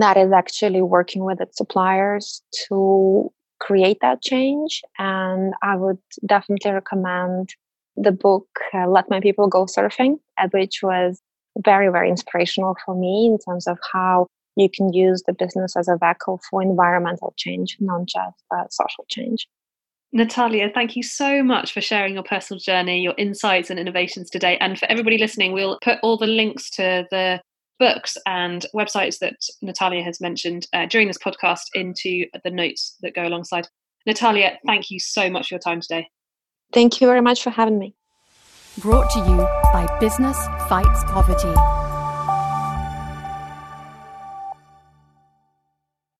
that 0.00 0.16
is 0.16 0.32
actually 0.32 0.82
working 0.82 1.24
with 1.24 1.40
its 1.40 1.56
suppliers 1.56 2.42
to 2.68 3.32
create 3.60 3.98
that 4.00 4.22
change. 4.22 4.82
And 4.98 5.54
I 5.62 5.76
would 5.76 5.98
definitely 6.26 6.72
recommend 6.72 7.50
the 7.96 8.12
book 8.12 8.46
uh, 8.72 8.88
Let 8.88 9.08
My 9.08 9.20
People 9.20 9.48
Go 9.48 9.66
Surfing, 9.66 10.18
uh, 10.38 10.48
which 10.52 10.80
was 10.82 11.20
very, 11.58 11.88
very 11.88 12.10
inspirational 12.10 12.76
for 12.84 12.94
me 12.94 13.26
in 13.26 13.38
terms 13.38 13.66
of 13.66 13.78
how 13.92 14.26
you 14.56 14.68
can 14.68 14.92
use 14.92 15.22
the 15.26 15.32
business 15.32 15.76
as 15.76 15.88
a 15.88 15.96
vehicle 15.96 16.40
for 16.48 16.62
environmental 16.62 17.34
change, 17.36 17.76
not 17.80 18.06
just 18.06 18.42
uh, 18.54 18.64
social 18.70 19.04
change. 19.08 19.48
Natalia, 20.12 20.70
thank 20.72 20.94
you 20.94 21.02
so 21.02 21.42
much 21.42 21.72
for 21.72 21.80
sharing 21.80 22.14
your 22.14 22.22
personal 22.22 22.60
journey, 22.60 23.00
your 23.00 23.14
insights 23.18 23.68
and 23.68 23.80
innovations 23.80 24.30
today. 24.30 24.56
And 24.58 24.78
for 24.78 24.86
everybody 24.86 25.18
listening, 25.18 25.52
we'll 25.52 25.78
put 25.82 25.98
all 26.04 26.16
the 26.16 26.28
links 26.28 26.70
to 26.70 27.04
the 27.10 27.40
books 27.78 28.16
and 28.26 28.66
websites 28.74 29.18
that 29.18 29.36
Natalia 29.62 30.02
has 30.02 30.20
mentioned 30.20 30.66
uh, 30.72 30.86
during 30.86 31.08
this 31.08 31.18
podcast 31.18 31.62
into 31.74 32.26
the 32.44 32.50
notes 32.50 32.96
that 33.02 33.14
go 33.14 33.26
alongside. 33.26 33.68
Natalia, 34.06 34.58
thank 34.66 34.90
you 34.90 35.00
so 35.00 35.30
much 35.30 35.48
for 35.48 35.54
your 35.54 35.60
time 35.60 35.80
today. 35.80 36.08
Thank 36.72 37.00
you 37.00 37.06
very 37.06 37.20
much 37.22 37.42
for 37.42 37.50
having 37.50 37.78
me. 37.78 37.94
Brought 38.78 39.10
to 39.10 39.18
you 39.20 39.36
by 39.72 39.86
Business 40.00 40.36
Fights 40.68 41.04
Poverty. 41.04 41.83